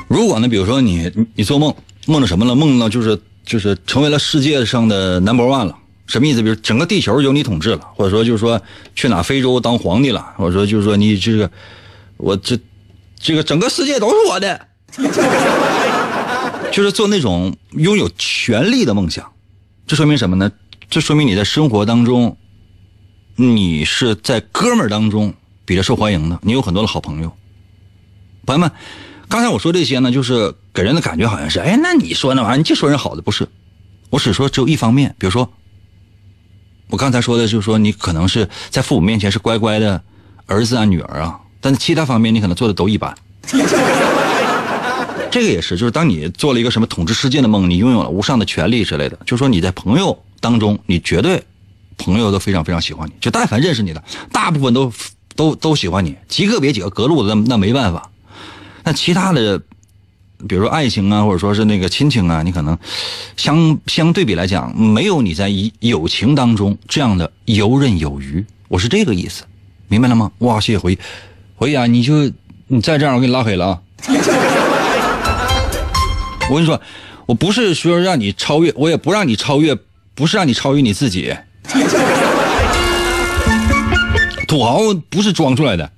[0.09, 1.75] 如果呢，比如说你你你做梦
[2.07, 2.55] 梦到什么了？
[2.55, 6.43] 梦到就是就是成为了世界上的 number one 了，什么意思？
[6.43, 8.61] 比如整个地球由你统治了，或者说就是说
[8.95, 11.51] 去哪非洲当皇帝了，或者说就是说你这个
[12.17, 12.59] 我这
[13.19, 14.69] 这个整个世界都是我的，
[16.73, 19.33] 就是做那种拥有权力的梦想。
[19.87, 20.51] 这说明什么呢？
[20.89, 22.37] 这说明你在生活当中，
[23.35, 25.35] 你是在哥们儿当中
[25.65, 27.33] 比较受欢迎的，你有很多的好朋友。
[28.47, 28.71] 朋友们，
[29.29, 33.49] 刚才我说这些呢，就是给人的感觉好像是，哎，那你说那玩意儿，你就说人好的不是？
[34.11, 35.53] 我只说只有一方面，比如说，
[36.89, 40.01] 我刚才说的就是说，你可能是在父母面前是乖乖的
[40.47, 43.15] 儿子啊、女儿啊，但是其他方面你可能做的都一般。
[45.31, 51.43] 这个也是，就是当你做了一个什么统治世界的梦，你拥有了无上的权利之类的，就是说你在朋友当中，你绝对
[51.99, 54.91] 朋友都非常非常喜欢你，就但凡认识你的，大部分都
[55.35, 58.11] 都都喜欢你，极个别几个隔路的那那没办法。
[58.85, 59.61] 那其他的，
[60.49, 62.77] 比如说爱情啊，或者说是那个亲情啊，你可能
[63.37, 68.45] 相相对比来讲，没有你在友情当中这样的游刃有余。
[68.69, 69.45] 我是这个意思，
[69.89, 70.31] 明白了吗？
[70.39, 70.99] 哇，谢谢回忆，
[71.55, 72.31] 回忆啊，你就
[72.67, 73.79] 你再这样，我给你拉黑了啊。
[76.49, 76.81] 我跟你说，
[77.27, 79.77] 我不是说让你超越，我也不让你超越，
[80.15, 81.35] 不是让你超越你自己。
[84.47, 84.79] 土豪
[85.11, 85.91] 不是装出来的，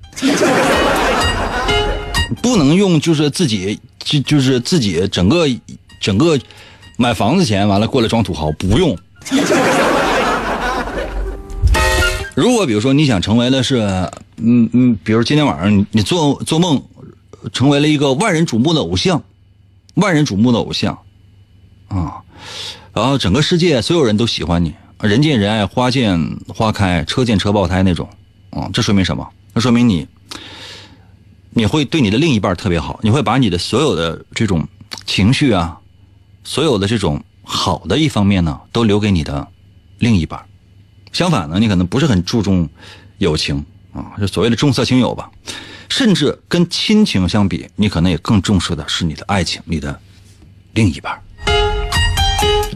[2.41, 3.79] 不能用就是自己
[4.09, 5.47] 就就是自己整个
[6.01, 6.39] 整个
[6.97, 8.97] 买房子钱完了过来装土豪，不用。
[12.35, 13.77] 如果比如说你想成为的是，
[14.37, 16.83] 嗯嗯，比如今天晚上你做做梦，
[17.53, 19.23] 成为了一个万人瞩目的偶像。
[19.95, 20.97] 万人瞩目的偶像，
[21.89, 22.23] 啊，
[22.95, 28.09] 然后整个世界所有人都喜欢你，人见人爱，花见花开，车见车爆胎那种，
[28.51, 29.29] 啊，这说明什么？
[29.53, 30.07] 那说明你，
[31.59, 34.65] 你会对你的另一半特别好，你会把你的所有的这种
[35.05, 35.77] 情绪啊，
[36.45, 39.45] 所有的这种好的一方面呢，都留给你的
[39.99, 40.41] 另一半。
[41.13, 42.69] 相反呢，你可能不是很注重
[43.19, 45.29] 友情啊，就所谓的重色轻友吧。
[45.89, 50.01] 甚至跟亲情相比，你可能也更重视的是你的爱情，你的
[50.75, 51.21] 另一半。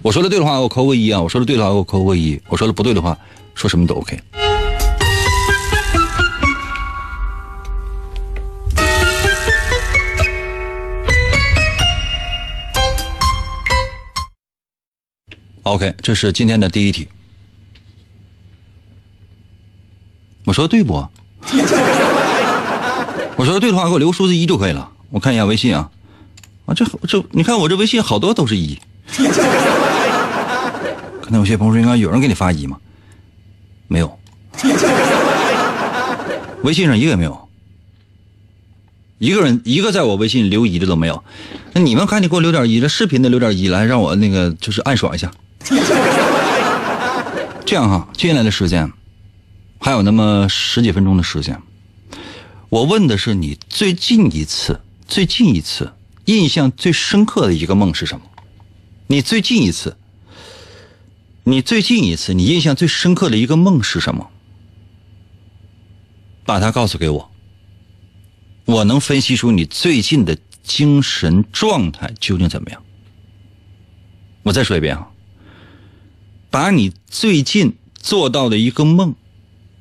[0.02, 3.16] 我说的对的话，我扣个一啊；我说的对的话，我扣个一；我说的不对的话，
[3.54, 4.18] 说什么都 OK。
[15.64, 17.08] OK，这是今天的第一题。
[20.44, 20.94] 我说的对不？
[23.36, 24.90] 我说的对的话，给我留数字一就可以了。
[25.10, 25.90] 我看一下微信啊，
[26.66, 28.76] 啊，这这，你看我这微信好多都是一。
[31.20, 32.76] 可能有些朋友说，应该有人给你发一吗？
[33.86, 34.18] 没有，
[36.64, 37.48] 微信上一个也没有，
[39.18, 41.22] 一个人一个在我微信留一的都没有。
[41.72, 45.30] 那你们赶紧给我留点一，这视频的留点一来，让我那个就是暗爽一下。
[47.64, 48.92] 这样哈，接下来的时间
[49.78, 51.60] 还有那么十几分钟的时间。
[52.68, 55.92] 我问的是你最近一次、最近一次
[56.24, 58.24] 印象最深刻的一个梦是什么？
[59.08, 59.96] 你最近一次，
[61.44, 64.30] 你最近一次你印象最深刻的一个梦是什么？
[66.44, 67.30] 把它告诉给我，
[68.64, 72.82] 我能分析出你最近的精神状态究竟怎么样。
[74.42, 75.08] 我再说一遍啊，
[76.52, 79.14] 把你最近做到的一个梦，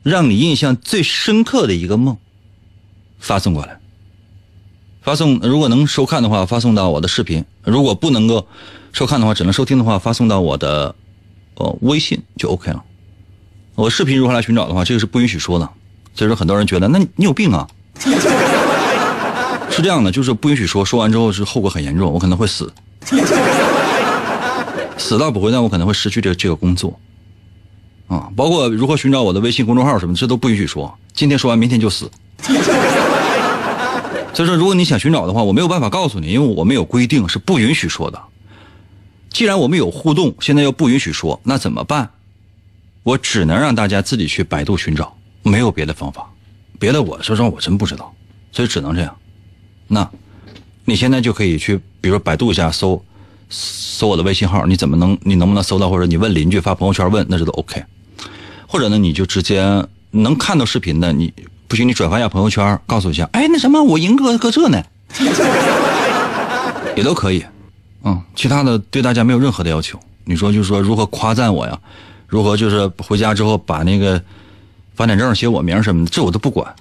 [0.03, 2.15] 让你印象最深刻的一个梦。
[3.19, 3.77] 发送过来，
[5.01, 8.47] 发送如果能收看的话，发送到我的视频；如果不能够
[8.93, 10.95] 收看的话，只能收听的话，发送到我的
[11.55, 12.81] 呃微信就 OK 了。
[13.75, 15.69] 我视频如何来寻找的话，这个是不允许说的。
[16.15, 17.67] 所以说，很多人觉得那你有病啊？
[19.69, 22.71] 是这样的，就是不允许说，说完之后是后果很严重，我可能会死。
[25.01, 26.97] 死倒不会，但我可能会失去这这个工作
[28.07, 28.31] 啊。
[28.35, 30.97] 包括如何寻找我的微信公众号什么，这都不允许说。
[31.13, 32.09] 今天说完，明天就死。
[34.33, 38.21] 所以说，如果你想寻找的话，我没有办法告诉你，因为我们有规定是不允许说的。
[39.29, 42.11] 既然我们有互动，现在又不允许说，那怎么办？
[43.03, 46.29] 我只能让大家自己去百度寻找，没有别的方法。
[46.79, 48.13] 别的我说实话我真不知道，
[48.51, 49.15] 所以只能这样。
[49.87, 50.09] 那，
[50.85, 53.03] 你现在就可以去，比如说百度一下搜，
[53.51, 55.89] 搜我的微信号，你怎么能你能不能搜到？
[55.89, 57.83] 或者你问邻居发朋友圈问，那这都 OK。
[58.65, 61.31] 或者呢，你就直接能看到视频的，你
[61.67, 64.81] 不行你转发一下朋友圈，告诉一下，哎，那什么我赢哥搁这呢，
[66.95, 67.45] 也都可以。
[68.03, 69.99] 嗯，其他的对大家没有任何的要求。
[70.23, 71.77] 你说就是说如何夸赞我呀？
[72.27, 74.21] 如何就是回家之后把那个
[74.95, 76.73] 房产证写我名什么的，这我都不管，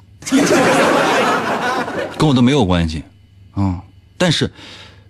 [2.16, 3.02] 跟我都没有关系。
[3.52, 3.80] 啊，
[4.16, 4.48] 但是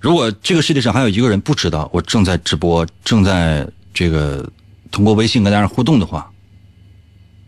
[0.01, 4.49] 如果这个世界上还有一个人不知道我正在直播，正在这个
[4.91, 6.31] 通过微信跟大家互动的话，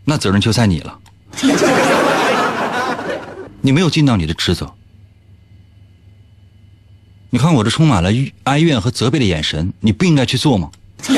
[0.05, 0.99] 那责任就在你了。
[3.61, 4.71] 你没有尽到你的职责。
[7.31, 8.11] 你看我这充满了
[8.43, 10.69] 哀怨和责备的眼神，你不应该去做吗？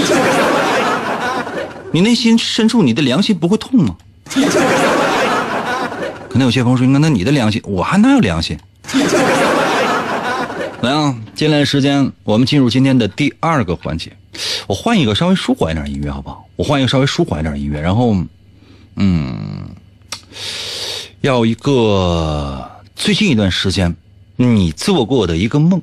[1.91, 3.97] 你内心深处，你的良心不会痛吗？
[6.29, 8.57] 可能有些朋友说：“那你的良心，我还哪有良心？”
[10.85, 14.15] 来啊，接下来时间我们进入今天的第二个环节。
[14.67, 16.47] 我换一个稍微舒缓一点音乐，好不好？
[16.55, 18.15] 我换一个稍微舒缓一点音乐，然后，
[18.95, 19.67] 嗯，
[21.21, 23.95] 要一个最近一段时间
[24.35, 25.81] 你做过的一个梦，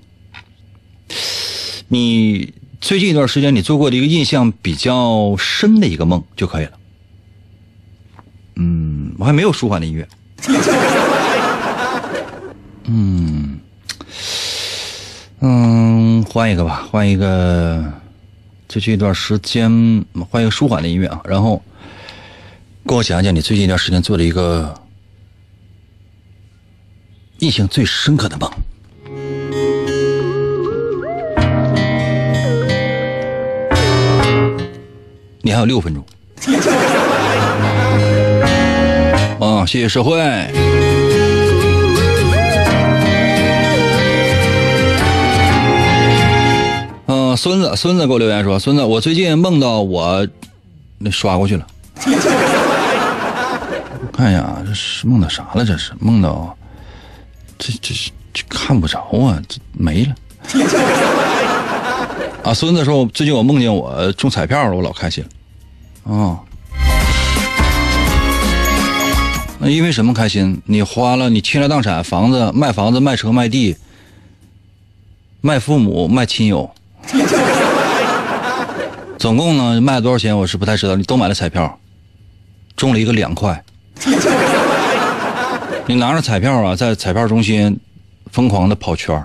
[1.89, 2.55] 你。
[2.83, 6.73] 最近一段时间，你做过的一个印象比较深的一个梦就可以了。
[8.57, 10.09] 嗯，我还没有舒缓的音乐。
[12.87, 13.61] 嗯，
[15.45, 17.85] 嗯，换一个吧，换一个。
[18.69, 19.71] 最近一段时间，
[20.31, 21.21] 换一个舒缓的音乐啊。
[21.25, 21.61] 然后，
[22.87, 24.73] 跟我讲讲你最近一段时间做的一个
[27.41, 28.51] 印象最深刻的梦。
[35.43, 36.03] 你还有六分钟。
[39.39, 40.72] 啊，谢谢社会。
[47.37, 50.27] 孙子，孙子给我留言说，孙子，我最近梦到我，
[50.99, 51.67] 那刷过去了。
[54.13, 55.65] 看一下，这是梦到啥了？
[55.65, 56.57] 这是梦到，
[57.59, 60.15] 这这是这看不着啊，这没了。
[62.45, 65.25] 啊，孙子说，我最近我梦见我中彩票了，我老开心。
[66.05, 66.39] 啊，
[69.59, 70.61] 那因为什么开心？
[70.67, 73.77] 你花了，你倾家荡产，房子卖房子，卖车卖地，
[75.41, 76.71] 卖父母，卖亲友，
[79.19, 80.37] 总共呢卖了多少钱？
[80.37, 80.97] 我是不太知道。
[80.97, 81.79] 你都买了彩票，
[82.77, 83.63] 中了一个两块。
[85.87, 87.79] 你拿着彩票啊，在彩票中心
[88.31, 89.23] 疯狂的跑圈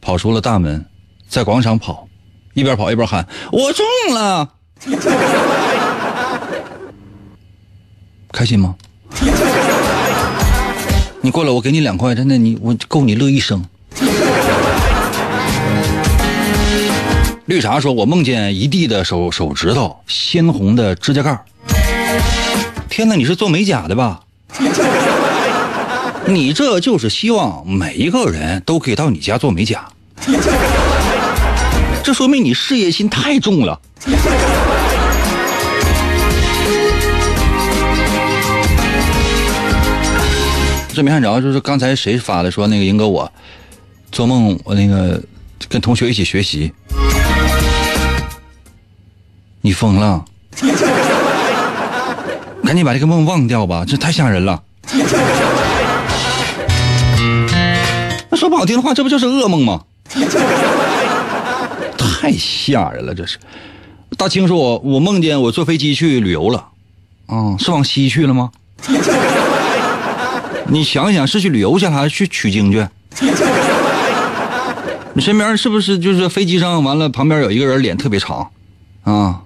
[0.00, 0.84] 跑出了大门，
[1.28, 2.08] 在广场跑。
[2.54, 4.46] 一边跑一边喊：“我中了！”
[8.30, 8.74] 开心吗？
[11.22, 13.64] 你过来，我给你两块，真的，你我够你乐一生。
[17.46, 21.36] 绿茶说：“我梦见一地的手手指头，鲜红的指甲盖
[22.88, 24.20] 天哪，你是做美甲的吧？
[26.26, 29.84] 你这就是希望每一个人都可以到你家做美甲。
[32.04, 33.80] 这说明你事业心太重了。
[40.94, 42.50] 这没看着，就是刚才谁发的？
[42.52, 43.28] 说那个英哥我
[44.12, 45.20] 做梦，我那个
[45.68, 46.70] 跟同学一起学习，
[49.62, 50.24] 你疯了？
[52.64, 54.62] 赶紧把这个梦忘掉吧，这太吓人了。
[58.30, 59.82] 那说不好听的话，这不就是噩梦吗？
[61.98, 63.38] 太吓人了，这是。
[64.16, 66.66] 大清说，我我梦见我坐飞机去旅游了，
[67.26, 68.50] 啊，是往西去了吗？
[70.68, 72.86] 你想想，是去旅游去还是去取经去？
[75.14, 78.48] 你身边是不是就是飞机上完了，旁边有一个人脸特别长，
[79.04, 79.40] 啊，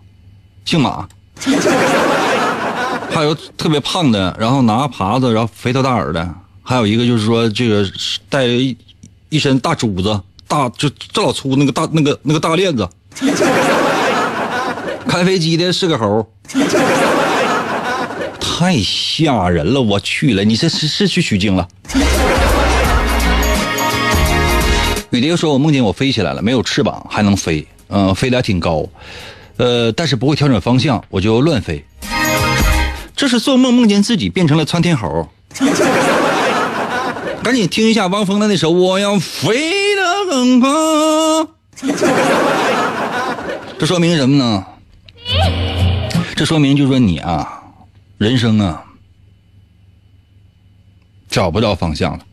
[0.67, 1.09] 姓马，
[3.11, 7.91] 还有特别胖的，然后拿耙子，然后肥头大耳的，还有一个就是说这个
[8.29, 8.77] 带一
[9.31, 10.21] 一身大珠子。
[10.49, 12.89] 大就这老粗那个大那个那个大链子，
[15.09, 16.25] 开飞机的是个猴，
[18.39, 19.83] 太吓人了！
[19.83, 21.67] 我去了，你这是是去取经了？
[25.11, 28.87] 雨蝶说：“我梦见我飞起来了，没有翅膀还能飞，嗯，飞得还挺高，
[29.57, 31.85] 呃，但是不会调整方向，我就乱飞。
[33.15, 35.29] 这是做梦梦见自己变成了窜天猴。
[37.43, 41.49] 赶紧听一下汪峰的那首《我要飞得》。”更高，
[43.79, 44.67] 这说明什么呢？
[46.35, 47.63] 这说明就说你啊，
[48.19, 48.85] 人生啊，
[51.31, 52.27] 找不着方向了。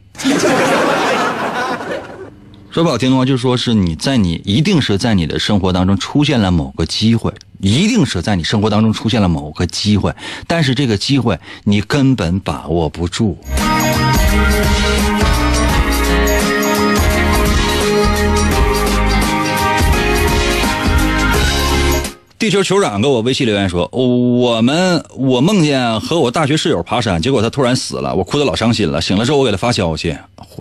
[2.73, 10.11] 说不好听的话，就说是你在你一定是在你的生活当中出现了某个机会，一定是在你生活当中出现了某个机会，
[10.47, 13.37] 但是这个机会你根本把握不住。
[22.39, 28.99] 地球酋长给我微信留言说：“我们我梦见和我大学室友爬山，结果他突然死了，我哭得老伤心了。
[28.99, 30.17] 醒了之后我给他发消息，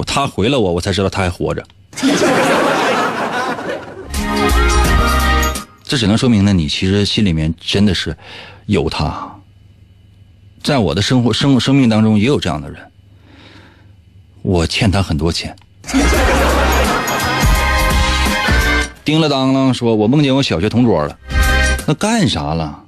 [0.07, 1.65] 他回了我，我才知道他还活着。
[5.85, 8.17] 这只能说明呢，你其实心里面真的是
[8.67, 9.37] 有他。
[10.63, 12.81] 在我的生活生生命当中也有这样的人，
[14.43, 15.55] 我欠他很多钱。”
[19.05, 21.19] 叮了当啷说：“我梦见我小学同桌了。”
[21.87, 22.85] 那干啥了？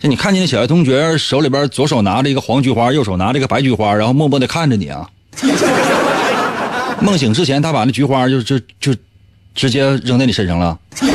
[0.00, 5.08] 就你看见那小学同学手里边左手拿着一个黄菊花，右手拿着一个白菊花，然后默默的看着你啊。
[7.02, 8.94] 梦醒之前，他把那菊花就就就
[9.54, 10.78] 直接扔在你身上了。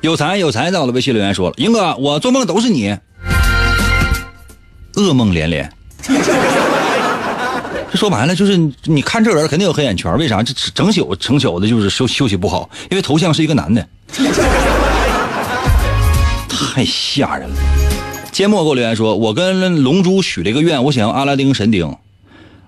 [0.00, 2.96] 有才有才，在我的微信留言说了，英哥，我做梦都是你。
[4.94, 5.70] 噩梦连连，
[7.90, 10.42] 这说白了就是你看这人肯定有黑眼圈，为啥？
[10.42, 13.88] 这整宿整宿的就是休休息不好，因为头像是一个男的，
[16.74, 17.56] 太吓人了。
[18.30, 21.96] 缄默给我留言说，我跟龙珠许了一个愿，我想要阿拉丁神灯，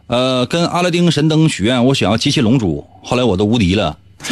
[0.06, 3.98] 呃，跟阿拉丁神灯许愿，我想要机器龙珠，后来我都无敌了。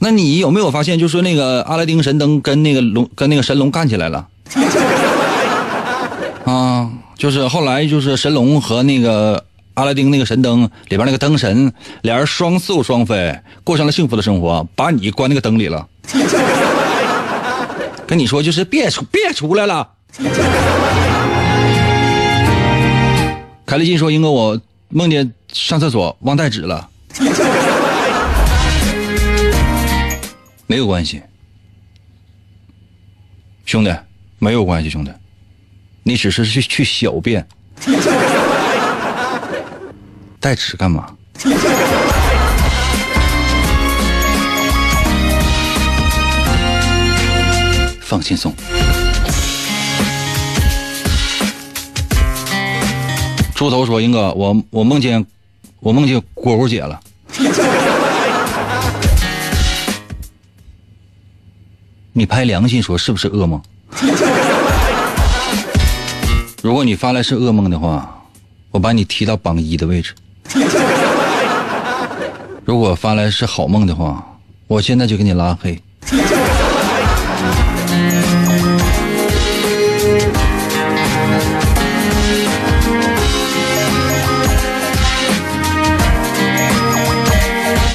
[0.00, 4.26] 那你有没有发现，就说那个阿拉丁神灯跟那个龙跟那个神龙干起来了？
[6.44, 6.90] 啊，
[7.22, 9.44] 就是后来就是神龙和那个
[9.74, 15.86] 阿拉丁那个神灯里边那个灯神，俩人双宿双飞，过上了幸福的生活，把你关那个灯里了。
[18.08, 19.88] 跟你说，就是别出别出来了。
[23.64, 26.90] 凯丽金说：“英哥，我梦见上厕所忘带纸了。
[30.66, 31.22] ”没有关系，
[33.64, 33.94] 兄弟，
[34.40, 35.12] 没有关系，兄弟，
[36.04, 37.46] 你只是去去小便，
[40.40, 41.06] 带纸干嘛？
[48.00, 48.52] 放轻松。
[53.54, 55.24] 猪头说：“英哥，我我梦见
[55.80, 57.00] 我梦见蝈蝈姐了。”
[62.12, 63.62] 你拍良心说是不是噩梦？
[66.72, 68.18] 如果你发来是噩梦的话，
[68.70, 70.14] 我把你踢到榜一的位置；
[72.64, 74.26] 如果发来是好梦的话，
[74.68, 75.78] 我现在就给你拉黑。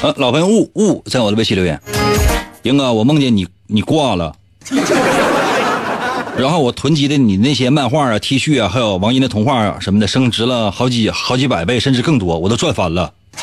[0.02, 1.82] 呃，老朋友雾雾在我的微信留言，
[2.62, 3.44] 英哥，我梦见你。
[3.66, 4.32] 你挂了，
[6.38, 13.12] 然后我囤积的你那些漫画啊、T 恤啊，还有王英的童话啊什么的，升值了好几好几百倍，甚至更多，我都赚翻了。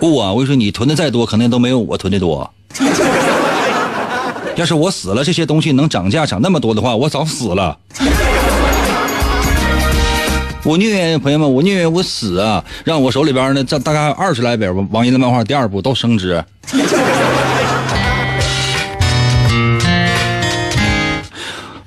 [0.00, 2.52] 不啊，我跟你说，你囤的再多，可能都没有我囤的多。
[4.56, 7.78] 要是我死了，这些东西能涨价涨那么多的话，我早死了。
[10.64, 16.44] 我宁愿朋友们，我宁愿我死啊，让我手里边呢，这大概二十来本王英的漫画第二部都升值。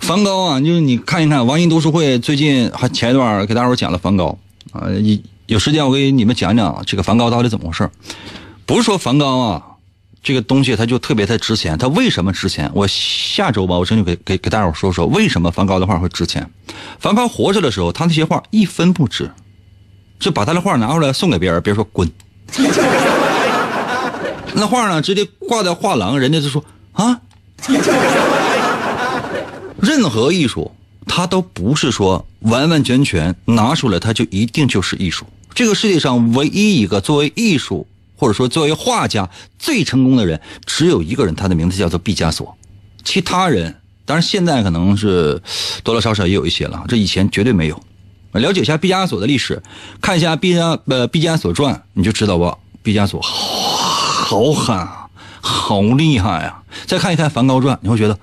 [0.09, 4.35] 梵高啊，就是你看一看，王英读书会最近还前一段给大伙讲了梵高
[4.71, 7.87] 啊，有有时间我给你们讲讲这个梵高到底怎么回事
[8.65, 9.63] 不是说梵高啊，
[10.23, 12.71] 这个东西它就特别的值钱，它为什么值钱？
[12.73, 16.49] 我下周吧，我争取给给给大伙说说为什么梵高的画会值钱。
[16.97, 19.29] 梵高活着的时候，他那些画一分不值，
[20.19, 22.11] 就把他的画拿出来送给别人，别人说滚。
[24.55, 27.21] 那画呢，直接挂在画廊，人家就说啊。
[29.81, 30.71] 任何艺术，
[31.05, 35.25] 它都不是说完完全全拿出来，它就一定就是艺术。
[35.53, 42.55] 这个世界上唯一一个作为艺术或者说作为画家最成功的人，只有一个人，他的名字叫做毕加索。
[43.03, 43.75] 其他人，
[44.05, 45.41] 当然现在可能是
[45.83, 47.81] 多多少少也有一些了，这以前绝对没有。
[48.33, 49.61] 了解一下毕加索的历史，
[50.01, 52.57] 看一下毕加呃毕加索传，你就知道吧。
[52.83, 55.07] 毕加索好狠啊，
[55.41, 56.63] 好厉害啊！
[56.85, 58.17] 再看一看梵高传，你会觉得，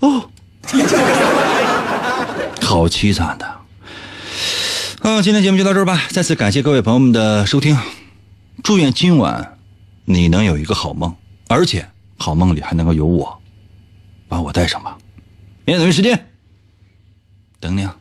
[0.00, 0.28] 哦。
[2.62, 3.60] 好凄惨的，
[5.02, 6.02] 嗯，今天节目就到这儿吧。
[6.10, 7.76] 再次感谢各位朋友们的收听，
[8.62, 9.58] 祝愿今晚
[10.04, 11.14] 你能有一个好梦，
[11.48, 13.40] 而且好梦里还能够有我，
[14.28, 14.96] 把我带上吧。
[15.64, 16.26] 明天同一时间
[17.60, 17.96] 等你啊。